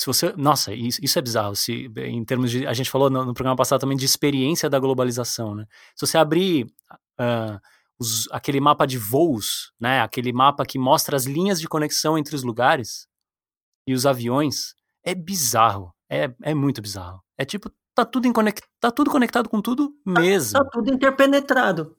[0.00, 1.54] se você, nossa, isso, isso, é bizarro.
[1.54, 4.78] Se, em termos de, a gente falou no, no, programa passado também de experiência da
[4.78, 5.66] globalização, né?
[5.94, 6.64] Se você abrir
[7.20, 7.60] uh,
[7.98, 10.00] os, aquele mapa de voos, né?
[10.00, 13.06] Aquele mapa que mostra as linhas de conexão entre os lugares
[13.86, 14.74] e os aviões,
[15.04, 15.94] é bizarro.
[16.08, 17.22] É, é muito bizarro.
[17.36, 17.70] É tipo,
[18.04, 20.58] tá tudo, em conect, tá tudo conectado com tudo mesmo.
[20.58, 21.96] Tá, tá tudo interpenetrado.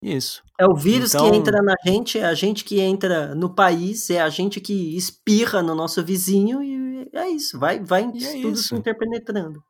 [0.00, 0.42] Isso.
[0.58, 1.30] É o vírus então...
[1.30, 4.96] que entra na gente, é a gente que entra no país, é a gente que
[4.96, 8.68] espirra no nosso vizinho e é isso, vai, vai é tudo isso.
[8.68, 9.62] se interpenetrando.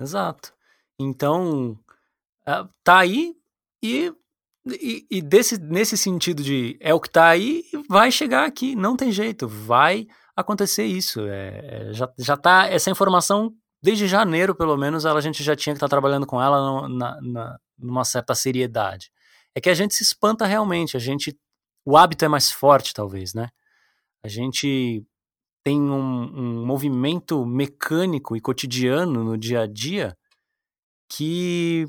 [0.00, 0.52] Exato.
[1.00, 1.76] Então,
[2.46, 3.34] é, tá aí
[3.82, 4.12] e,
[4.66, 8.96] e, e, desse, nesse sentido de é o que tá aí, vai chegar aqui, não
[8.96, 11.20] tem jeito, vai acontecer isso.
[11.26, 13.52] É, é já, já tá, essa informação,
[13.84, 16.88] desde janeiro, pelo menos, ela, a gente já tinha que estar tá trabalhando com ela
[16.88, 19.12] na, na, numa certa seriedade
[19.54, 21.38] é que a gente se espanta realmente, a gente
[21.86, 23.50] o hábito é mais forte talvez, né?
[24.24, 25.04] A gente
[25.62, 30.16] tem um, um movimento mecânico e cotidiano no dia a dia
[31.10, 31.86] que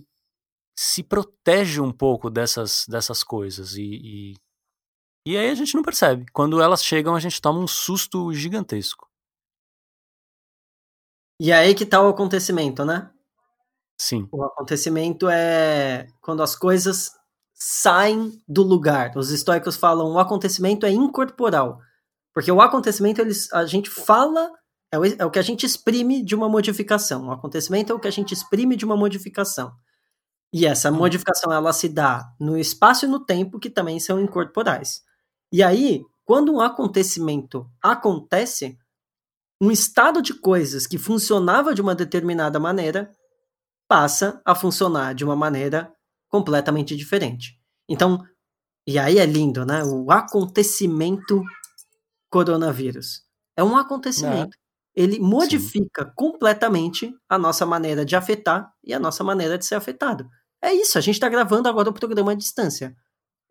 [0.77, 4.33] se protege um pouco dessas, dessas coisas e, e,
[5.25, 6.25] e aí a gente não percebe.
[6.33, 9.04] Quando elas chegam, a gente toma um susto gigantesco.
[11.39, 13.09] E aí que tá o acontecimento, né?
[13.97, 14.27] Sim.
[14.31, 17.11] O acontecimento é quando as coisas
[17.53, 19.11] saem do lugar.
[19.15, 21.79] Os estoicos falam o acontecimento é incorporal.
[22.33, 24.51] Porque o acontecimento, eles, a gente fala,
[24.91, 27.27] é o, é o que a gente exprime de uma modificação.
[27.27, 29.71] O acontecimento é o que a gente exprime de uma modificação.
[30.53, 30.97] E essa uhum.
[30.97, 35.01] modificação, ela se dá no espaço e no tempo, que também são incorporais.
[35.51, 38.77] E aí, quando um acontecimento acontece,
[39.61, 43.11] um estado de coisas que funcionava de uma determinada maneira
[43.87, 45.91] passa a funcionar de uma maneira
[46.29, 47.59] completamente diferente.
[47.87, 48.23] Então,
[48.87, 49.83] e aí é lindo, né?
[49.83, 51.41] O acontecimento
[52.29, 53.21] coronavírus.
[53.55, 54.55] É um acontecimento.
[54.55, 55.03] É.
[55.03, 56.11] Ele modifica Sim.
[56.15, 60.27] completamente a nossa maneira de afetar e a nossa maneira de ser afetado.
[60.61, 62.95] É isso, a gente está gravando agora o programa à distância.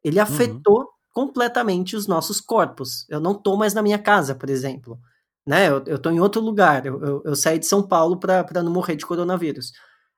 [0.02, 0.22] Ele uhum.
[0.22, 0.86] afetou uhum.
[1.12, 3.06] completamente os nossos corpos.
[3.08, 4.98] Eu não estou mais na minha casa, por exemplo.
[5.46, 5.68] Né?
[5.68, 6.86] Eu, estou em outro lugar.
[6.86, 9.72] Eu, eu, eu saí de São Paulo para não morrer de coronavírus.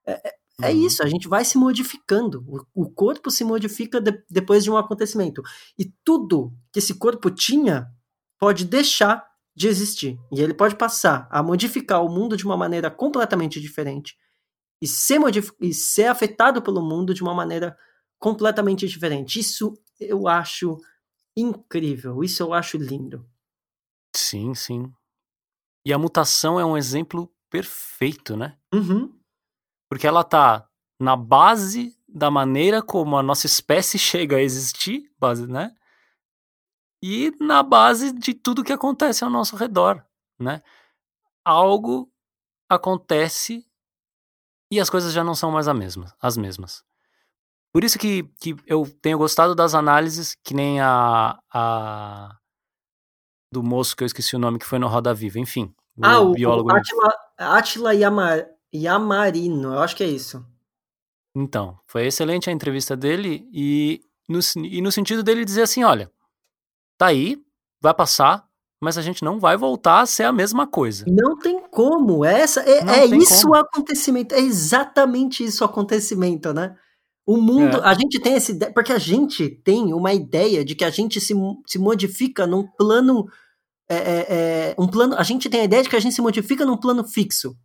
[0.07, 0.87] É, é, é uhum.
[0.87, 2.45] isso, a gente vai se modificando.
[2.47, 5.43] O, o corpo se modifica de, depois de um acontecimento.
[5.79, 7.89] E tudo que esse corpo tinha
[8.39, 10.19] pode deixar de existir.
[10.31, 14.17] E ele pode passar a modificar o mundo de uma maneira completamente diferente
[14.81, 15.19] e ser,
[15.61, 17.77] e ser afetado pelo mundo de uma maneira
[18.19, 19.41] completamente diferente.
[19.41, 20.79] Isso eu acho
[21.37, 23.27] incrível, isso eu acho lindo.
[24.15, 24.93] Sim, sim.
[25.87, 28.59] E a mutação é um exemplo perfeito, né?
[28.75, 29.17] Uhum.
[29.89, 30.69] Porque ela tá
[30.99, 35.73] na base da maneira como a nossa espécie chega a existir, base, né?
[37.01, 40.05] E na base de tudo que acontece ao nosso redor,
[40.41, 40.61] né?
[41.45, 42.13] Algo
[42.69, 43.65] acontece
[44.73, 46.85] e as coisas já não são mais mesma, as mesmas.
[47.73, 52.37] Por isso que, que eu tenho gostado das análises, que nem a, a
[53.51, 55.73] do moço que eu esqueci o nome, que foi no Roda Viva, enfim.
[55.97, 56.71] O ah, o biólogo.
[56.73, 60.45] Atila, Atila Yamar, Yamarino, eu acho que é isso.
[61.35, 66.11] Então, foi excelente a entrevista dele e no, e no sentido dele dizer assim, olha,
[66.99, 67.39] tá aí,
[67.81, 68.47] vai passar,
[68.81, 71.05] mas a gente não vai voltar a ser a mesma coisa.
[71.09, 72.25] Não tem como.
[72.25, 73.55] É essa, é, é isso como.
[73.55, 74.35] o acontecimento.
[74.35, 76.77] É exatamente isso o acontecimento, né?
[77.27, 77.81] O mundo, é.
[77.83, 81.21] a gente tem essa ideia, porque a gente tem uma ideia de que a gente
[81.21, 81.35] se,
[81.67, 83.27] se modifica num plano.
[83.89, 85.17] É, é, é um plano.
[85.17, 87.57] A gente tem a ideia de que a gente se modifica num plano fixo.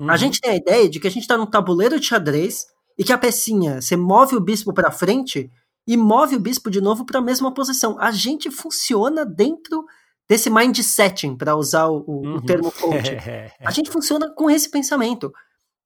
[0.00, 0.08] Uhum.
[0.08, 2.66] A gente tem a ideia de que a gente está num tabuleiro de xadrez
[2.96, 5.50] e que a pecinha, você move o bispo para frente
[5.86, 7.96] e move o bispo de novo para a mesma posição.
[7.98, 9.84] A gente funciona dentro
[10.28, 12.36] desse mindsetting, para usar o, uhum.
[12.36, 13.10] o termo coach.
[13.64, 15.32] a gente funciona com esse pensamento.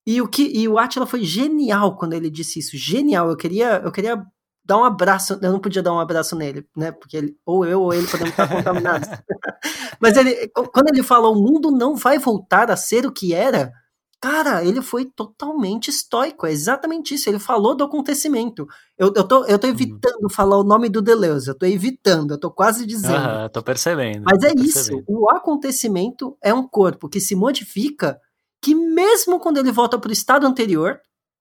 [0.07, 2.77] E o que e o Atila foi genial quando ele disse isso.
[2.77, 3.31] Genial.
[3.31, 4.23] Eu queria eu queria
[4.65, 6.93] dar um abraço, eu não podia dar um abraço nele, né?
[6.93, 9.09] Porque ele, ou eu ou ele podemos estar contaminados.
[10.01, 13.73] Mas ele quando ele falou o mundo não vai voltar a ser o que era,
[14.21, 17.31] Cara, ele foi totalmente estoico, é exatamente isso.
[17.31, 18.67] Ele falou do acontecimento.
[18.99, 19.73] Eu, eu, tô, eu tô uhum.
[19.73, 20.29] evitando uhum.
[20.29, 23.15] falar o nome do Deleuze, eu tô evitando, eu tô quase dizendo.
[23.15, 24.23] Aham, tô percebendo.
[24.27, 24.67] Mas é percebendo.
[24.67, 28.21] isso, o acontecimento é um corpo que se modifica,
[28.63, 31.01] que mesmo quando ele volta pro estado anterior,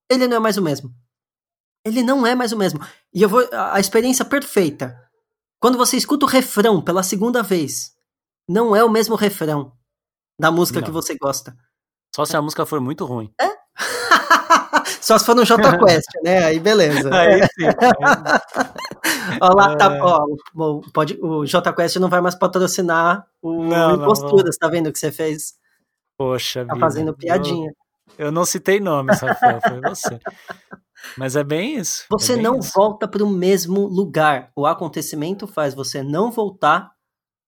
[0.09, 0.93] ele não é mais o mesmo.
[1.85, 2.79] Ele não é mais o mesmo.
[3.13, 3.47] E eu vou.
[3.51, 4.97] A experiência perfeita.
[5.59, 7.91] Quando você escuta o refrão pela segunda vez,
[8.47, 9.73] não é o mesmo refrão
[10.39, 10.85] da música não.
[10.85, 11.55] que você gosta.
[12.15, 13.31] Só se a música for muito ruim.
[13.39, 13.49] É?
[15.01, 16.45] Só se for no J Quest, né?
[16.45, 17.13] Aí beleza.
[17.13, 17.65] Aí sim.
[19.41, 20.01] ó, lá, tá, é.
[20.01, 20.25] ó,
[20.93, 24.93] pode, o J Quest não vai mais patrocinar o não, Imposturas, não, tá vendo o
[24.93, 25.58] que você fez?
[26.19, 26.85] Poxa Tá vida.
[26.85, 27.71] fazendo piadinha.
[28.17, 30.19] Eu, eu, não citei nomes, Rafael, foi você.
[31.17, 32.03] Mas é bem isso.
[32.03, 32.73] É você é bem não isso.
[32.75, 34.51] volta para o mesmo lugar.
[34.53, 36.91] O acontecimento faz você não voltar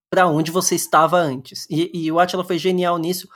[0.10, 1.68] para onde você estava antes.
[1.70, 3.28] E, e o Atila foi genial nisso,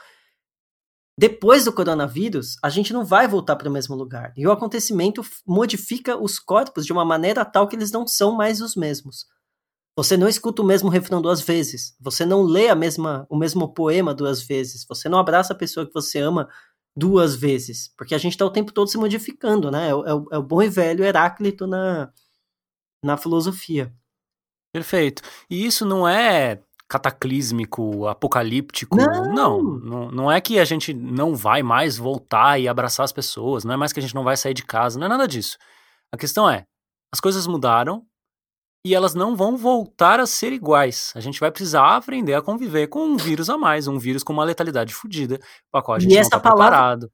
[1.18, 4.32] depois do coronavírus, a gente não vai voltar para o mesmo lugar.
[4.36, 8.62] E o acontecimento modifica os corpos de uma maneira tal que eles não são mais
[8.62, 9.26] os mesmos.
[9.96, 11.96] Você não escuta o mesmo refrão duas vezes.
[11.98, 14.84] Você não lê a mesma, o mesmo poema duas vezes.
[14.86, 16.48] Você não abraça a pessoa que você ama
[16.94, 17.92] duas vezes.
[17.96, 19.88] Porque a gente está o tempo todo se modificando, né?
[19.88, 19.92] É, é,
[20.32, 22.12] é o bom e velho Heráclito na,
[23.02, 23.90] na filosofia.
[24.70, 25.22] Perfeito.
[25.48, 28.96] E isso não é cataclísmico, apocalíptico.
[28.96, 29.32] Não.
[29.32, 29.62] não.
[29.62, 33.72] não, não, é que a gente não vai mais voltar e abraçar as pessoas, não
[33.72, 35.56] é mais que a gente não vai sair de casa, não é nada disso.
[36.12, 36.64] A questão é,
[37.12, 38.06] as coisas mudaram
[38.86, 41.12] e elas não vão voltar a ser iguais.
[41.16, 44.32] A gente vai precisar aprender a conviver com um vírus a mais, um vírus com
[44.32, 45.40] uma letalidade fodida,
[45.72, 46.66] para qual a gente e não está palavra...
[46.66, 47.12] preparado.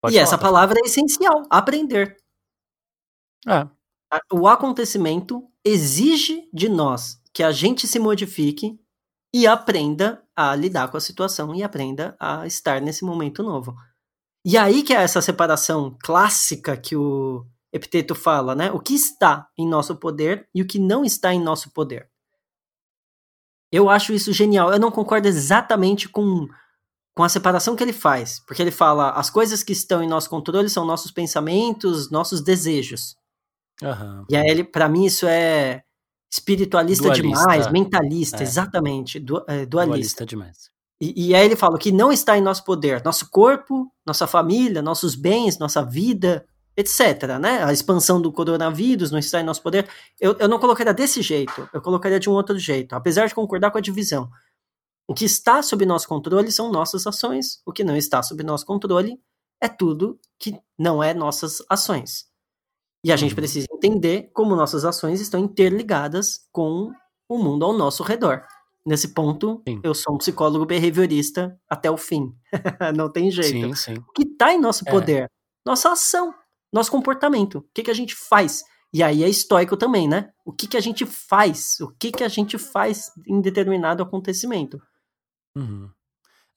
[0.00, 2.16] Pode e falar, essa palavra é essencial, aprender.
[3.46, 3.68] É.
[4.32, 8.80] O acontecimento exige de nós que a gente se modifique
[9.34, 13.76] e aprenda a lidar com a situação e aprenda a estar nesse momento novo.
[14.46, 18.70] E aí que é essa separação clássica que o Epiteto fala, né?
[18.70, 22.08] O que está em nosso poder e o que não está em nosso poder.
[23.70, 24.72] Eu acho isso genial.
[24.72, 26.48] Eu não concordo exatamente com,
[27.14, 30.30] com a separação que ele faz, porque ele fala as coisas que estão em nosso
[30.30, 33.16] controle são nossos pensamentos, nossos desejos.
[33.82, 34.24] Uhum.
[34.30, 35.82] E aí, ele, para mim, isso é
[36.30, 37.28] espiritualista dualista.
[37.28, 38.42] demais, mentalista, é.
[38.42, 40.24] exatamente, du, é, dualista.
[40.24, 40.26] dualista.
[40.26, 40.70] demais.
[41.00, 44.82] E, e, aí ele fala que não está em nosso poder, nosso corpo, nossa família,
[44.82, 46.44] nossos bens, nossa vida,
[46.78, 47.38] etc.
[47.40, 47.64] Né?
[47.64, 49.88] A expansão do coronavírus não está em nosso poder.
[50.20, 53.72] Eu, eu não colocaria desse jeito, eu colocaria de um outro jeito, apesar de concordar
[53.72, 54.30] com a divisão.
[55.08, 58.64] O que está sob nosso controle são nossas ações, o que não está sob nosso
[58.64, 59.20] controle
[59.60, 62.26] é tudo que não é nossas ações.
[63.04, 63.36] E a gente uhum.
[63.36, 66.92] precisa entender como nossas ações estão interligadas com
[67.28, 68.44] o mundo ao nosso redor.
[68.86, 69.80] Nesse ponto, sim.
[69.82, 72.32] eu sou um psicólogo behaviorista até o fim.
[72.96, 73.50] Não tem jeito.
[73.50, 73.94] Sim, sim.
[73.94, 74.90] O que está em nosso é.
[74.90, 75.22] poder?
[75.24, 75.28] É.
[75.66, 76.32] Nossa ação,
[76.72, 77.58] nosso comportamento.
[77.58, 78.62] O que, que a gente faz?
[78.92, 80.30] E aí é estoico também, né?
[80.44, 81.78] O que, que a gente faz?
[81.80, 84.80] O que, que a gente faz em determinado acontecimento?
[85.56, 85.90] Uhum.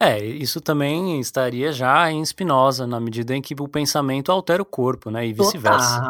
[0.02, 4.66] É, isso também estaria já em Spinoza, na medida em que o pensamento altera o
[4.66, 5.28] corpo, né?
[5.28, 6.02] E vice-versa.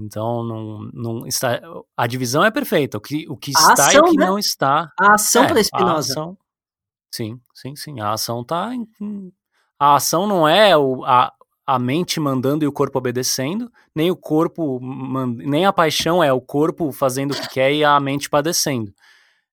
[0.00, 1.60] Então, não, não está,
[1.96, 2.96] a divisão é perfeita.
[2.96, 4.26] O que, o que está ação, e o que né?
[4.26, 4.90] não está.
[4.98, 6.12] A ação é, para Spinoza.
[6.12, 6.38] Ação,
[7.12, 8.00] sim, sim, sim.
[8.00, 8.70] A ação está.
[9.78, 11.32] A ação não é o, a,
[11.68, 14.80] a mente mandando e o corpo obedecendo, nem o corpo,
[15.36, 18.90] nem a paixão é o corpo fazendo o que quer e a mente padecendo.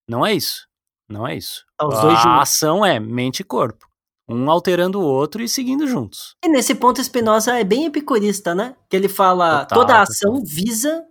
[0.08, 0.66] Não é isso.
[1.06, 1.66] Não é isso.
[1.78, 3.86] a ação é mente e corpo.
[4.26, 6.34] Um alterando o outro e seguindo juntos.
[6.42, 8.74] E nesse ponto, Spinoza é bem epicurista, né?
[8.88, 10.46] Que ele fala total, toda ação total.
[10.46, 11.04] visa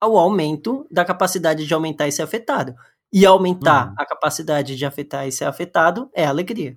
[0.00, 2.74] ao aumento da capacidade de aumentar e ser afetado.
[3.12, 3.94] E aumentar uhum.
[3.98, 6.74] a capacidade de afetar e ser afetado é alegria.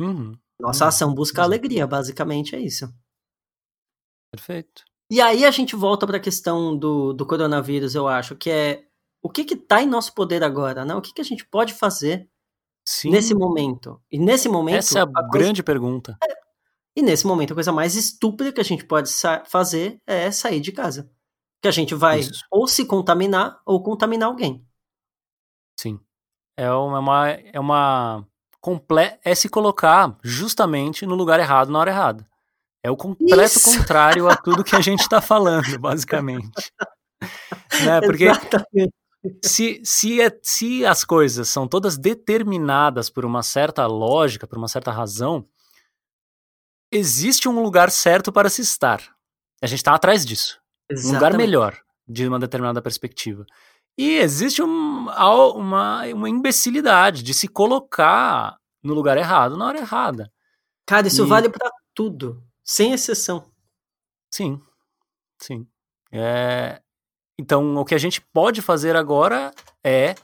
[0.00, 0.32] Uhum.
[0.60, 0.88] Nossa uhum.
[0.88, 2.92] ação busca alegria, basicamente é isso.
[4.32, 4.84] Perfeito.
[5.10, 8.84] E aí a gente volta para a questão do, do coronavírus, eu acho, que é
[9.22, 10.94] o que está em nosso poder agora, né?
[10.94, 12.28] O que, que a gente pode fazer
[12.84, 13.10] Sim.
[13.10, 14.00] nesse momento?
[14.10, 14.78] E nesse momento.
[14.78, 15.64] Essa é a, a grande coisa...
[15.64, 16.18] pergunta.
[16.22, 16.46] É.
[16.96, 19.10] E nesse momento, a coisa mais estúpida que a gente pode
[19.46, 21.10] fazer é sair de casa.
[21.60, 22.44] Que a gente vai Isso.
[22.50, 24.66] ou se contaminar ou contaminar alguém.
[25.78, 26.00] Sim.
[26.56, 28.26] É uma, é uma
[28.66, 32.26] comple é se colocar justamente no lugar errado na hora errada.
[32.82, 33.78] É o completo Isso.
[33.78, 36.72] contrário a tudo que a gente está falando, basicamente.
[37.84, 38.00] né?
[38.04, 38.92] Porque Exatamente.
[39.44, 44.66] se, se, é, se as coisas são todas determinadas por uma certa lógica, por uma
[44.66, 45.46] certa razão,
[46.90, 49.00] existe um lugar certo para se estar.
[49.62, 50.60] A gente está atrás disso.
[50.90, 51.08] Exatamente.
[51.08, 53.46] Um lugar melhor, de uma determinada perspectiva.
[53.98, 60.30] E existe um, uma, uma imbecilidade de se colocar no lugar errado na hora errada.
[60.86, 61.26] Cara, isso e...
[61.26, 63.50] vale para tudo, sem exceção.
[64.30, 64.60] Sim,
[65.40, 65.66] sim.
[66.12, 66.80] É...
[67.38, 69.52] Então, o que a gente pode fazer agora
[69.84, 70.14] é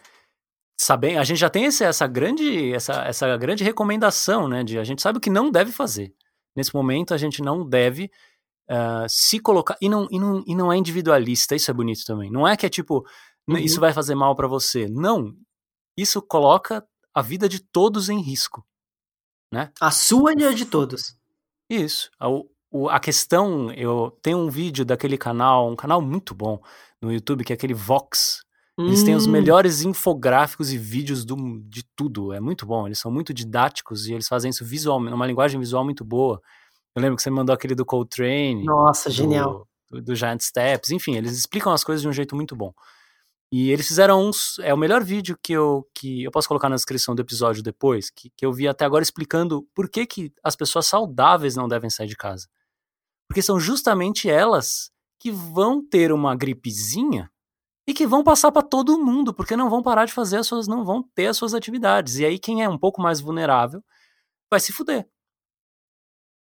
[0.80, 1.16] saber.
[1.16, 4.64] A gente já tem esse, essa grande, essa, essa grande recomendação, né?
[4.64, 6.14] De a gente sabe o que não deve fazer.
[6.54, 8.10] Nesse momento, a gente não deve
[8.70, 9.76] uh, se colocar.
[9.80, 12.30] E não, e, não, e não é individualista, isso é bonito também.
[12.30, 13.06] Não é que é tipo,
[13.48, 13.58] Uhum.
[13.58, 14.86] Isso vai fazer mal para você.
[14.88, 15.34] Não.
[15.96, 16.84] Isso coloca
[17.14, 18.64] a vida de todos em risco.
[19.52, 19.70] Né?
[19.80, 21.16] A sua e a de todos.
[21.68, 22.10] Isso.
[22.18, 26.60] A, o, a questão, eu tenho um vídeo daquele canal, um canal muito bom
[27.00, 28.42] no YouTube, que é aquele Vox.
[28.78, 29.30] Eles têm os hum.
[29.30, 31.36] melhores infográficos e vídeos do,
[31.68, 32.32] de tudo.
[32.32, 32.86] É muito bom.
[32.86, 36.40] Eles são muito didáticos e eles fazem isso visualmente, numa linguagem visual muito boa.
[36.96, 38.64] Eu lembro que você mandou aquele do Coltrane.
[38.64, 39.68] Nossa, do, genial.
[39.90, 40.90] Do, do Giant Steps.
[40.90, 42.72] Enfim, eles explicam as coisas de um jeito muito bom.
[43.52, 44.58] E eles fizeram uns.
[44.60, 48.08] É o melhor vídeo que eu, que eu posso colocar na descrição do episódio depois,
[48.08, 51.90] que, que eu vi até agora explicando por que, que as pessoas saudáveis não devem
[51.90, 52.48] sair de casa.
[53.28, 54.90] Porque são justamente elas
[55.20, 57.30] que vão ter uma gripezinha
[57.86, 60.66] e que vão passar para todo mundo, porque não vão parar de fazer as suas,
[60.66, 62.16] não vão ter as suas atividades.
[62.16, 63.84] E aí quem é um pouco mais vulnerável
[64.50, 65.06] vai se fuder.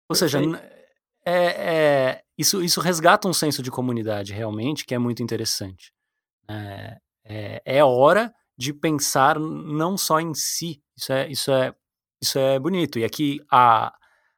[0.08, 0.40] Ou seja,
[1.26, 5.92] é, é, isso, isso resgata um senso de comunidade realmente que é muito interessante.
[6.52, 10.82] É, é, é hora de pensar não só em si.
[10.96, 11.74] Isso é, isso é,
[12.22, 13.00] isso é bonito.
[13.00, 13.94] E aqui a,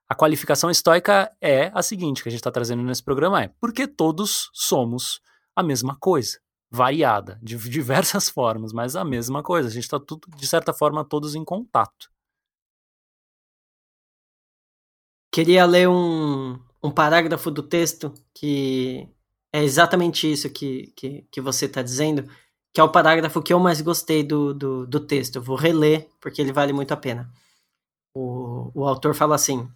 [0.08, 3.88] a qualificação estoica é a seguinte, que a gente está trazendo nesse programa é porque
[3.88, 5.22] todos somos
[5.56, 6.40] a mesma coisa,
[6.72, 9.68] variada, de diversas formas, mas a mesma coisa.
[9.68, 12.12] A gente está tudo, de certa forma, todos em contato.
[15.32, 19.10] Queria ler um, um parágrafo do texto que
[19.54, 22.28] é exatamente isso que, que, que você está dizendo,
[22.74, 25.36] que é o parágrafo que eu mais gostei do, do, do texto.
[25.36, 27.32] Eu vou reler, porque ele vale muito a pena.
[28.16, 29.70] O, o autor fala assim: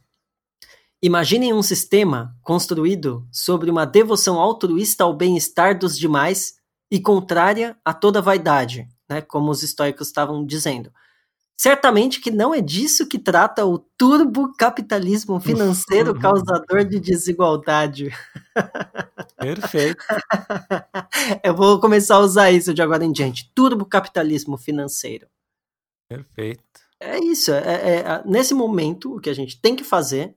[1.02, 6.56] Imaginem um sistema construído sobre uma devoção altruísta ao bem-estar dos demais
[6.90, 10.92] e contrária a toda vaidade, né, como os estoicos estavam dizendo.
[11.60, 18.12] Certamente que não é disso que trata o turbocapitalismo financeiro causador de desigualdade.
[19.36, 20.04] Perfeito.
[21.44, 23.52] Eu vou começar a usar isso de agora em diante.
[23.56, 25.28] Turbocapitalismo financeiro.
[26.08, 26.64] Perfeito.
[27.00, 27.52] É isso.
[27.52, 30.36] É, é, é, nesse momento, o que a gente tem que fazer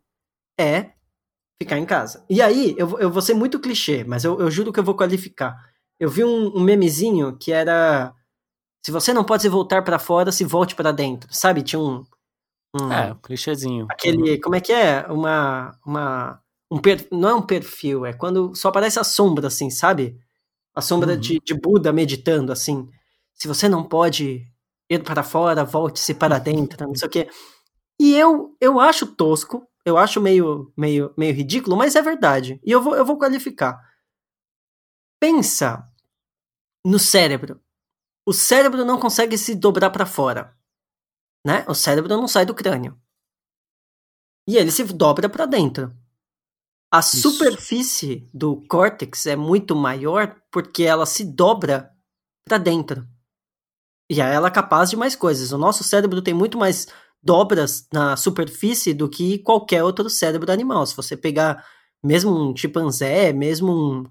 [0.58, 0.92] é
[1.62, 2.24] ficar em casa.
[2.30, 4.94] E aí, eu, eu vou ser muito clichê, mas eu, eu juro que eu vou
[4.96, 5.54] qualificar.
[5.98, 8.14] Eu vi um, um memezinho que era
[8.82, 11.32] se você não pode se voltar para fora, se volte para dentro.
[11.32, 11.62] Sabe?
[11.62, 12.04] Tinha um.
[12.74, 13.86] um é, um clichêzinho.
[13.90, 14.38] Aquele.
[14.40, 15.06] Como é que é?
[15.08, 15.76] Uma.
[15.84, 16.40] uma
[16.72, 20.16] um per, não é um perfil, é quando só aparece a sombra, assim, sabe?
[20.72, 21.18] A sombra uhum.
[21.18, 22.88] de, de Buda meditando, assim.
[23.34, 24.46] Se você não pode
[24.88, 27.28] ir para fora, volte-se para dentro, não sei o quê.
[27.98, 32.60] E eu, eu acho tosco, eu acho meio, meio, meio ridículo, mas é verdade.
[32.64, 33.80] E eu vou, eu vou qualificar.
[35.20, 35.84] Pensa
[36.84, 37.60] no cérebro.
[38.30, 40.56] O cérebro não consegue se dobrar para fora,
[41.44, 41.64] né?
[41.66, 42.96] O cérebro não sai do crânio.
[44.46, 45.92] E ele se dobra para dentro.
[46.92, 47.28] A Isso.
[47.28, 51.90] superfície do córtex é muito maior porque ela se dobra
[52.44, 53.04] para dentro.
[54.08, 55.50] E aí ela é capaz de mais coisas.
[55.50, 56.86] O nosso cérebro tem muito mais
[57.20, 60.86] dobras na superfície do que qualquer outro cérebro animal.
[60.86, 61.66] Se você pegar
[62.00, 64.04] mesmo um chimpanzé, mesmo um,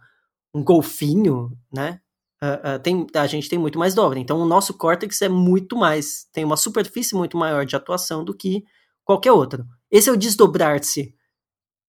[0.54, 2.02] um golfinho, né?
[2.42, 4.18] Uh, uh, tem, a gente tem muito mais dobra.
[4.18, 8.34] Então, o nosso córtex é muito mais, tem uma superfície muito maior de atuação do
[8.34, 8.64] que
[9.04, 9.66] qualquer outro.
[9.92, 11.14] Esse é o desdobrar-se.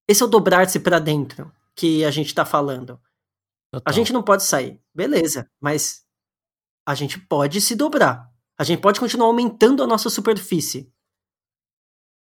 [0.08, 3.00] Esse é o dobrar-se para dentro que a gente está falando.
[3.72, 3.82] Total.
[3.86, 6.02] A gente não pode sair, beleza, mas
[6.84, 8.28] a gente pode se dobrar.
[8.58, 10.92] A gente pode continuar aumentando a nossa superfície.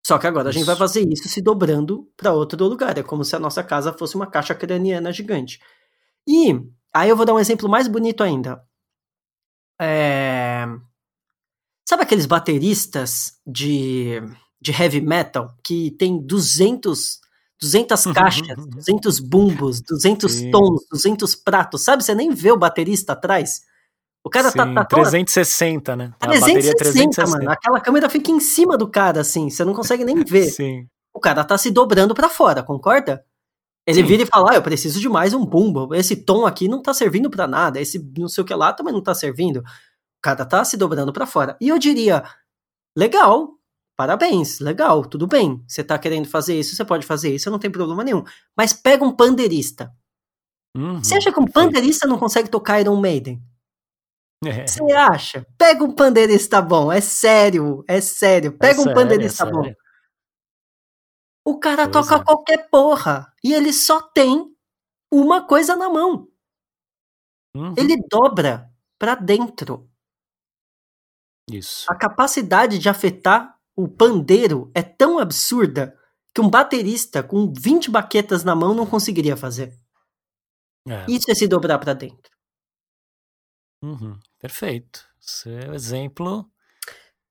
[0.06, 0.58] Só que agora isso.
[0.58, 2.98] a gente vai fazer isso se dobrando para outro lugar.
[2.98, 5.58] É como se a nossa casa fosse uma caixa craniana gigante.
[6.28, 6.54] E
[6.92, 8.62] aí eu vou dar um exemplo mais bonito ainda.
[9.80, 10.66] É...
[11.88, 14.22] Sabe aqueles bateristas de,
[14.60, 17.20] de heavy metal que tem 200
[17.60, 19.28] 200 uhum, caixas, 200 uhum.
[19.28, 20.50] bumbos, 200 Sim.
[20.50, 22.02] tons, 200 pratos, sabe?
[22.02, 23.62] Você nem vê o baterista atrás.
[24.24, 26.12] O cara tá, Sim, tá, tá 360, né?
[26.18, 27.50] 360, 360, mano.
[27.50, 30.50] Aquela câmera fica em cima do cara, assim, você não consegue nem ver.
[30.50, 30.86] Sim.
[31.12, 33.24] O cara tá se dobrando para fora, concorda?
[33.86, 34.06] Ele Sim.
[34.06, 35.94] vira e fala: ah, eu preciso de mais um bumbo.
[35.94, 37.80] Esse tom aqui não tá servindo para nada.
[37.80, 39.58] Esse não sei o que lá também não tá servindo.
[39.58, 41.56] O cara tá se dobrando para fora.
[41.60, 42.24] E eu diria:
[42.96, 43.60] legal,
[44.00, 45.62] Parabéns, legal, tudo bem.
[45.68, 48.24] Você tá querendo fazer isso, você pode fazer isso, não tem problema nenhum.
[48.56, 49.92] Mas pega um pandeirista.
[50.74, 53.42] Uhum, você acha que um pandeirista não consegue tocar Iron Maiden?
[54.42, 54.66] É.
[54.66, 55.46] Você acha?
[55.58, 58.56] Pega um pandeirista bom, é sério, é sério.
[58.56, 59.70] Pega é um sério, pandeirista é bom.
[61.50, 62.24] O cara pois toca é.
[62.24, 64.56] qualquer porra e ele só tem
[65.10, 66.28] uma coisa na mão.
[67.56, 67.74] Uhum.
[67.76, 69.90] Ele dobra para dentro.
[71.50, 71.90] Isso.
[71.90, 75.98] A capacidade de afetar o pandeiro é tão absurda
[76.32, 79.76] que um baterista com 20 baquetas na mão não conseguiria fazer.
[80.86, 81.04] É.
[81.08, 82.30] Isso é se dobrar para dentro.
[83.82, 85.04] Uhum, perfeito.
[85.18, 86.48] Seu exemplo.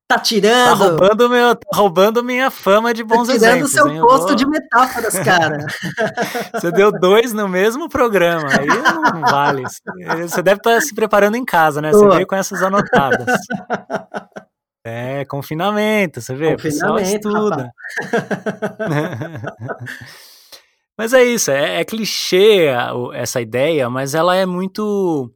[0.09, 0.79] Tá tirando.
[0.79, 3.69] Tá roubando, meu, tá roubando minha fama de bons tá exemplos.
[3.69, 4.35] tirando seu posto vou...
[4.35, 5.67] de metáforas, cara.
[6.51, 8.49] Você deu dois no mesmo programa.
[8.49, 8.67] Aí
[9.13, 9.65] não vale.
[10.27, 11.91] Você deve estar tá se preparando em casa, né?
[11.91, 13.39] Você veio com essas anotadas.
[14.83, 17.71] É, confinamento, você vê, confinamento, o estuda.
[20.97, 22.69] mas é isso, é, é clichê
[23.13, 25.31] essa ideia, mas ela é muito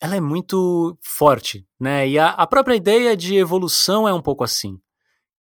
[0.00, 2.08] ela é muito forte, né?
[2.08, 4.78] E a, a, própria ideia de evolução é um pouco assim.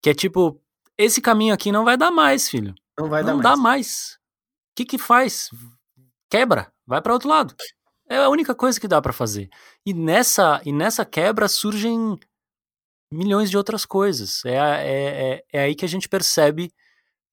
[0.02, 0.62] Que é tipo,
[0.98, 2.74] esse caminho aqui não vai dar mais, filho.
[2.98, 3.58] Não vai não dar mais.
[3.58, 4.20] Dá mais.
[4.72, 5.50] O que que faz?
[6.30, 7.56] Quebra, vai para outro lado.
[8.10, 9.50] É a única coisa que dá para fazer.
[9.86, 12.20] E nessa, e nessa quebra surgem
[13.12, 14.44] milhões de outras coisas.
[14.46, 16.72] É, é, é, é, aí que a gente percebe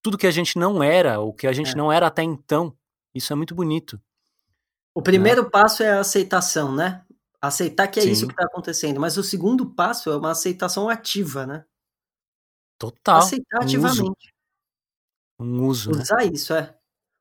[0.02, 1.74] tudo que a gente não era, ou que a gente é.
[1.74, 2.74] não era até então.
[3.14, 4.00] Isso é muito bonito.
[4.94, 5.48] O primeiro né?
[5.50, 7.02] passo é a aceitação, né?
[7.40, 8.10] Aceitar que é Sim.
[8.10, 9.00] isso que está acontecendo.
[9.00, 11.64] Mas o segundo passo é uma aceitação ativa, né?
[12.78, 13.18] Total.
[13.18, 14.00] Aceitar um ativamente.
[14.00, 14.14] Uso.
[15.40, 15.92] Um uso.
[15.92, 16.02] Né?
[16.02, 16.26] Usar né?
[16.26, 16.74] isso, é.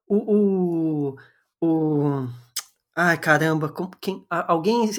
[0.07, 1.17] O, o,
[1.61, 2.27] o.
[2.95, 4.89] Ai, caramba, quem, alguém.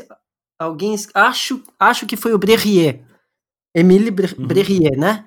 [0.58, 0.94] Alguém.
[1.14, 3.04] Acho, acho que foi o Brerrier
[3.74, 4.46] Emile uhum.
[4.46, 5.26] Brerier, né?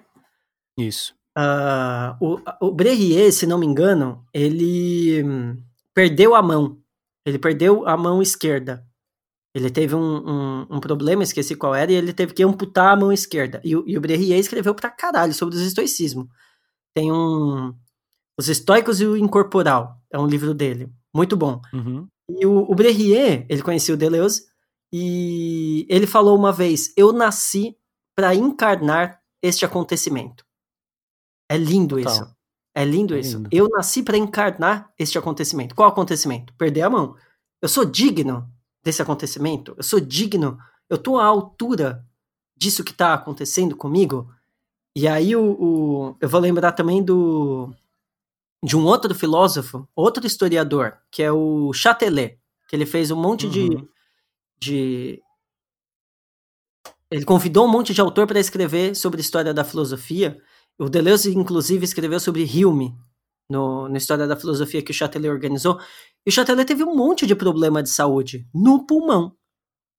[0.77, 1.15] Isso.
[1.37, 2.15] Uh,
[2.59, 5.63] o, o Brerier, se não me engano, ele hum,
[5.93, 6.77] perdeu a mão.
[7.25, 8.85] Ele perdeu a mão esquerda.
[9.53, 12.95] Ele teve um, um, um, problema, esqueci qual era, e ele teve que amputar a
[12.95, 13.61] mão esquerda.
[13.63, 16.27] E, o, e o Brerier escreveu pra caralho sobre o estoicismo.
[16.95, 17.73] Tem um.
[18.37, 19.95] Os Estoicos e o Incorporal.
[20.11, 20.91] É um livro dele.
[21.13, 21.61] Muito bom.
[21.71, 22.07] Uhum.
[22.29, 24.45] E o, o ele conhecia o Deleuze,
[24.91, 27.75] e ele falou uma vez: Eu nasci
[28.15, 30.45] para encarnar este acontecimento.
[31.49, 32.13] É lindo Total.
[32.13, 32.35] isso.
[32.75, 33.37] É lindo é isso.
[33.37, 33.49] Lindo.
[33.51, 35.75] Eu nasci para encarnar este acontecimento.
[35.75, 36.53] Qual acontecimento?
[36.55, 37.15] Perder a mão.
[37.61, 38.51] Eu sou digno
[38.83, 39.73] desse acontecimento.
[39.77, 40.57] Eu sou digno.
[40.89, 42.05] Eu tô à altura
[42.55, 44.29] disso que está acontecendo comigo.
[44.95, 47.73] E aí o, o, eu vou lembrar também do
[48.63, 52.39] de um outro filósofo, outro historiador, que é o Chatelet,
[52.69, 53.51] que ele fez um monte uhum.
[53.51, 53.87] de,
[54.57, 55.23] de
[57.11, 60.41] ele convidou um monte de autor para escrever sobre a história da filosofia.
[60.79, 62.95] O Deleuze, inclusive, escreveu sobre Hume,
[63.49, 65.79] no, na história da filosofia que o Chatelet organizou.
[66.25, 69.35] E o Chatelet teve um monte de problema de saúde no pulmão.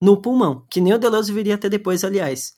[0.02, 2.54] No pulmão, que nem o Deleuze viria até depois, aliás.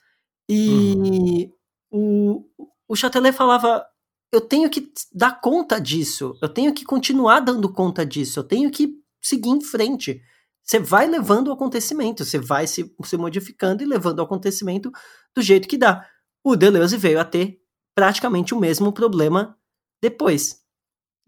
[0.48, 1.50] E
[1.92, 2.44] uhum.
[2.48, 3.84] o, o Chatelet falava:
[4.32, 8.70] eu tenho que dar conta disso, eu tenho que continuar dando conta disso, eu tenho
[8.70, 10.20] que seguir em frente.
[10.62, 14.90] Você vai levando o acontecimento, você vai se, se modificando e levando o acontecimento
[15.34, 16.04] do jeito que dá.
[16.42, 17.60] O Deleuze veio a ter
[17.94, 19.56] praticamente o mesmo problema
[20.02, 20.65] depois.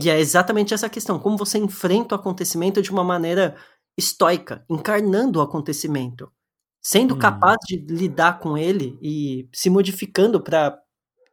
[0.01, 3.57] E é exatamente essa questão: como você enfrenta o acontecimento de uma maneira
[3.97, 6.33] estoica, encarnando o acontecimento,
[6.81, 7.19] sendo hum.
[7.19, 10.81] capaz de lidar com ele e se modificando para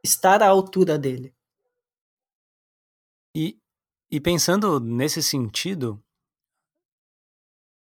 [0.04, 1.34] estar à altura dele.
[3.36, 3.60] E,
[4.10, 6.02] e pensando nesse sentido,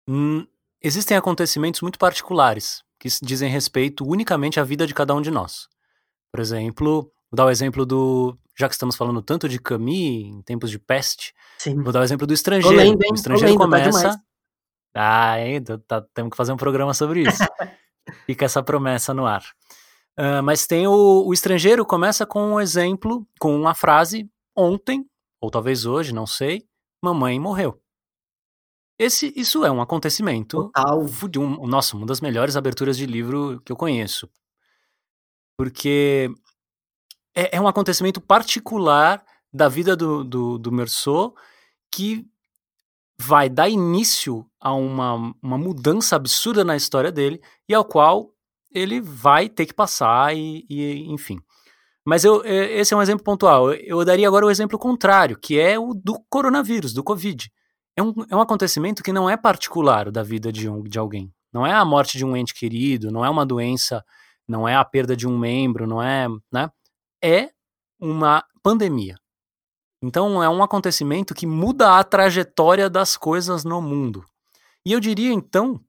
[0.07, 0.45] hum,
[0.82, 5.68] existem acontecimentos muito particulares que dizem respeito unicamente à vida de cada um de nós.
[6.32, 8.38] Por exemplo, vou dar o exemplo do.
[8.57, 11.82] Já que estamos falando tanto de Camus em tempos de peste, Sim.
[11.82, 12.76] vou dar o exemplo do estrangeiro.
[12.77, 14.10] Lendo, o estrangeiro lendo, tá começa.
[14.94, 17.44] Tá ah, hein, tá, temos que fazer um programa sobre isso.
[18.26, 19.44] Fica essa promessa no ar.
[20.18, 25.06] Uh, mas tem o, o estrangeiro começa com um exemplo, com uma frase: ontem,
[25.41, 26.65] ou talvez hoje, não sei,
[27.03, 27.82] mamãe morreu.
[28.98, 31.06] Esse, isso é um acontecimento Total.
[31.30, 34.30] de um, nossa, uma das melhores aberturas de livro que eu conheço.
[35.57, 36.30] Porque
[37.36, 41.36] é, é um acontecimento particular da vida do, do, do Meursault
[41.91, 42.26] que
[43.18, 48.32] vai dar início a uma, uma mudança absurda na história dele e ao qual
[48.72, 51.40] ele vai ter que passar e, e enfim.
[52.06, 53.74] Mas eu, é, esse é um exemplo pontual.
[53.74, 57.49] Eu daria agora o exemplo contrário, que é o do coronavírus, do Covid.
[57.95, 61.34] É um, é um acontecimento que não é particular da vida de, um, de alguém.
[61.52, 64.03] Não é a morte de um ente querido, não é uma doença,
[64.48, 66.28] não é a perda de um membro, não é.
[66.52, 66.70] Né?
[67.24, 67.52] É
[68.00, 69.16] uma pandemia.
[70.02, 74.24] Então é um acontecimento que muda a trajetória das coisas no mundo.
[74.86, 75.84] E eu diria então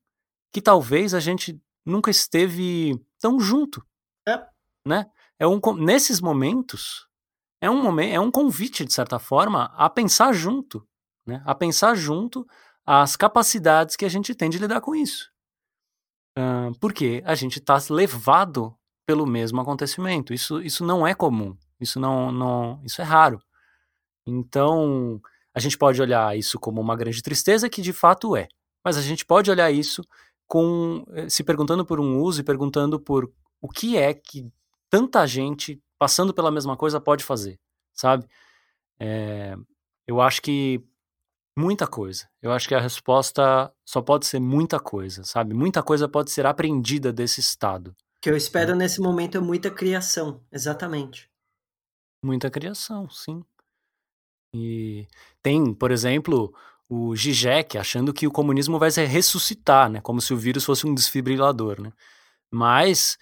[0.52, 3.84] que talvez a gente nunca esteve tão junto.
[4.26, 4.46] É.
[4.86, 5.10] Né?
[5.38, 7.06] É um, nesses momentos,
[7.60, 10.86] é um, momento, é um convite, de certa forma, a pensar junto.
[11.26, 11.42] Né?
[11.44, 12.46] A pensar junto
[12.86, 15.30] as capacidades que a gente tem de lidar com isso.
[16.38, 18.74] Uh, porque a gente está levado
[19.06, 20.34] pelo mesmo acontecimento.
[20.34, 21.56] Isso, isso não é comum.
[21.80, 23.40] Isso não, não, isso é raro.
[24.26, 25.20] Então,
[25.54, 28.48] a gente pode olhar isso como uma grande tristeza, que de fato é.
[28.84, 30.02] Mas a gente pode olhar isso
[30.46, 34.50] com eh, se perguntando por um uso e perguntando por o que é que
[34.90, 37.58] tanta gente passando pela mesma coisa pode fazer,
[37.92, 38.26] sabe?
[39.00, 39.56] É,
[40.06, 40.82] eu acho que
[41.56, 42.28] muita coisa.
[42.42, 45.54] Eu acho que a resposta só pode ser muita coisa, sabe?
[45.54, 47.94] Muita coisa pode ser aprendida desse estado.
[48.26, 48.78] O que eu espero né?
[48.78, 51.30] nesse momento é muita criação, exatamente.
[52.20, 53.40] Muita criação, sim.
[54.52, 55.06] E
[55.40, 56.52] tem, por exemplo,
[56.88, 60.00] o Zizek achando que o comunismo vai se ressuscitar, né?
[60.00, 61.92] Como se o vírus fosse um desfibrilador, né?
[62.50, 63.16] Mas,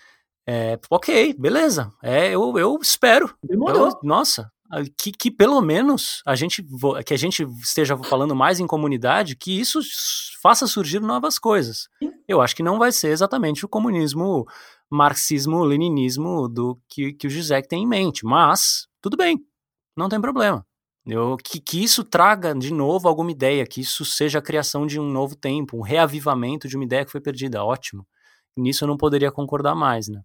[0.48, 1.92] é, ok, beleza.
[2.02, 3.36] É, eu, eu espero.
[3.42, 3.88] Demorou.
[3.88, 4.50] Eu, nossa,
[4.96, 6.64] que, que pelo menos a gente
[7.04, 9.80] que a gente esteja falando mais em comunidade, que isso
[10.42, 11.88] faça surgir novas coisas.
[12.26, 14.46] Eu acho que não vai ser exatamente o comunismo,
[14.94, 19.38] marxismo, leninismo do que, que o Zizek tem em mente, mas tudo bem,
[19.96, 20.66] não tem problema.
[21.06, 24.98] Eu, que, que isso traga de novo alguma ideia, que isso seja a criação de
[24.98, 27.62] um novo tempo, um reavivamento de uma ideia que foi perdida.
[27.62, 28.06] Ótimo.
[28.56, 30.22] Nisso eu não poderia concordar mais, né?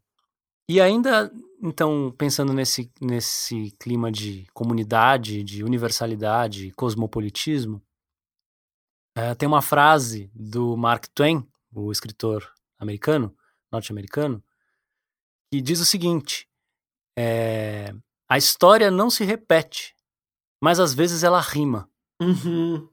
[0.69, 1.31] E ainda,
[1.61, 7.81] então, pensando nesse, nesse clima de comunidade, de universalidade, cosmopolitismo,
[9.17, 13.35] é, tem uma frase do Mark Twain, o escritor americano,
[13.71, 14.43] norte-americano,
[15.51, 16.47] que diz o seguinte:
[17.17, 17.93] é,
[18.29, 19.95] a história não se repete,
[20.61, 21.89] mas às vezes ela rima.
[22.21, 22.87] Uhum.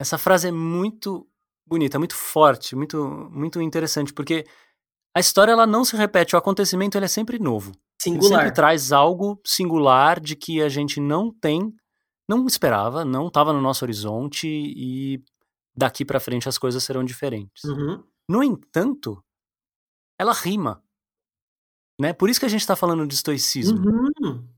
[0.00, 1.28] Essa frase é muito
[1.66, 4.46] bonita, muito forte, muito, muito interessante, porque
[5.14, 7.72] a história ela não se repete, o acontecimento ele é sempre novo.
[8.00, 8.24] Singular.
[8.24, 11.74] Ele sempre traz algo singular de que a gente não tem,
[12.28, 15.22] não esperava, não estava no nosso horizonte e
[15.76, 17.64] daqui para frente as coisas serão diferentes.
[17.64, 18.04] Uhum.
[18.30, 19.22] No entanto,
[20.18, 20.82] ela rima.
[22.00, 22.12] Né?
[22.12, 23.78] Por isso que a gente está falando de estoicismo.
[23.78, 24.48] Uhum.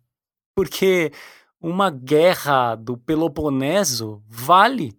[0.55, 1.13] Porque
[1.61, 4.99] uma guerra do Peloponeso vale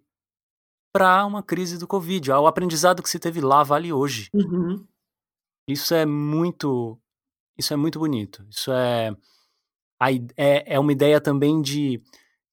[0.92, 2.30] para uma crise do Covid.
[2.32, 4.28] O aprendizado que se teve lá vale hoje.
[4.34, 4.86] Uhum.
[5.68, 7.00] Isso é muito,
[7.56, 8.44] isso é muito bonito.
[8.50, 9.16] Isso é,
[10.36, 12.02] é, é uma ideia também de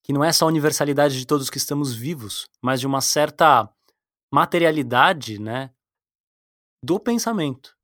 [0.02, 3.68] que não é só a universalidade de todos que estamos vivos, mas de uma certa
[4.32, 5.70] materialidade, né,
[6.82, 7.76] do pensamento,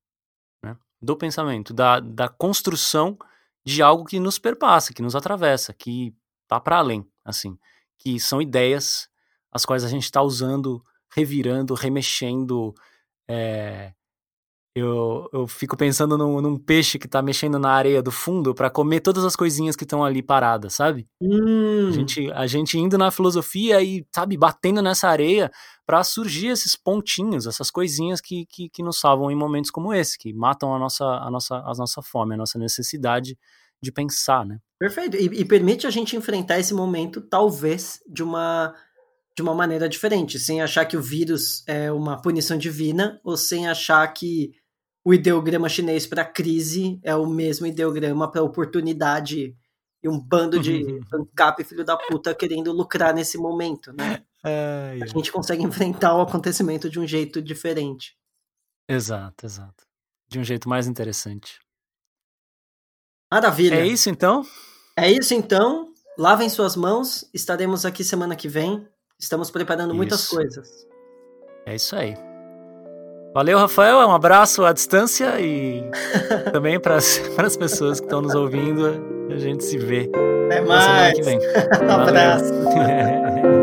[1.07, 3.17] do pensamento, da, da construção
[3.65, 6.15] de algo que nos perpassa, que nos atravessa, que
[6.47, 7.59] tá para além, assim,
[7.99, 9.09] que são ideias
[9.51, 12.75] as quais a gente está usando, revirando, remexendo,
[13.27, 13.95] é,
[14.79, 18.69] Eu, eu fico pensando num, num peixe que tá mexendo na areia do fundo para
[18.69, 21.09] comer todas as coisinhas que estão ali paradas, sabe?
[21.19, 21.89] Hum.
[21.89, 25.51] A, gente, a gente indo na filosofia e, sabe, batendo nessa areia
[25.87, 30.19] para surgir esses pontinhos, essas coisinhas que, que, que, nos salvam em momentos como esse,
[30.19, 33.39] que matam a nossa, a nossa, a nossa fome, a nossa necessidade
[33.83, 34.59] de pensar, né?
[34.79, 35.17] Perfeito.
[35.17, 38.75] E, e permite a gente enfrentar esse momento, talvez, de uma
[39.35, 43.69] de uma maneira diferente, sem achar que o vírus é uma punição divina ou sem
[43.69, 44.53] achar que
[45.07, 49.57] o ideograma chinês para crise é o mesmo ideograma para oportunidade
[50.03, 54.25] e um bando de ANCAP filho da puta querendo lucrar nesse momento, né?
[54.45, 55.05] É, é.
[55.05, 58.19] A gente consegue enfrentar o acontecimento de um jeito diferente.
[58.89, 59.87] Exato, exato.
[60.29, 61.61] De um jeito mais interessante.
[63.33, 63.77] Maravilha.
[63.77, 64.45] É isso então?
[64.97, 65.95] É isso então.
[66.19, 67.31] Lavem suas mãos.
[67.33, 68.85] Estaremos aqui semana que vem.
[69.21, 69.97] Estamos preparando isso.
[69.97, 70.69] muitas coisas.
[71.65, 72.26] É isso aí.
[73.37, 73.99] Valeu, Rafael.
[73.99, 75.85] Um abraço à distância e
[76.55, 78.99] também para as pessoas que estão nos ouvindo.
[79.31, 80.11] A gente se vê.
[80.47, 81.19] Até mais.
[81.87, 82.55] Um abraço.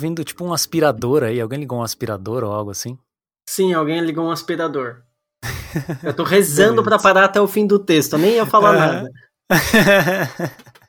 [0.00, 1.38] ouvindo tipo um aspirador aí.
[1.38, 2.98] Alguém ligou um aspirador ou algo assim?
[3.46, 5.02] Sim, alguém ligou um aspirador.
[6.02, 9.10] Eu tô rezando para parar até o fim do texto, eu nem ia falar nada.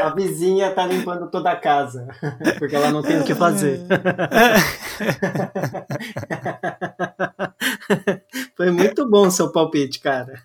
[0.00, 2.08] A vizinha tá limpando toda a casa,
[2.58, 3.80] porque ela não tem o que fazer.
[8.56, 10.42] Foi muito bom seu palpite, cara.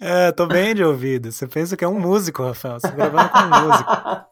[0.00, 1.30] É, tô bem de ouvido.
[1.30, 2.80] Você pensa que é um músico, Rafael.
[2.80, 4.31] Você tá gravando com um músico.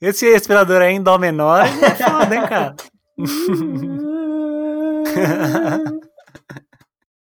[0.00, 2.74] Esse respirador aí em dó menor é foda, hein, cara?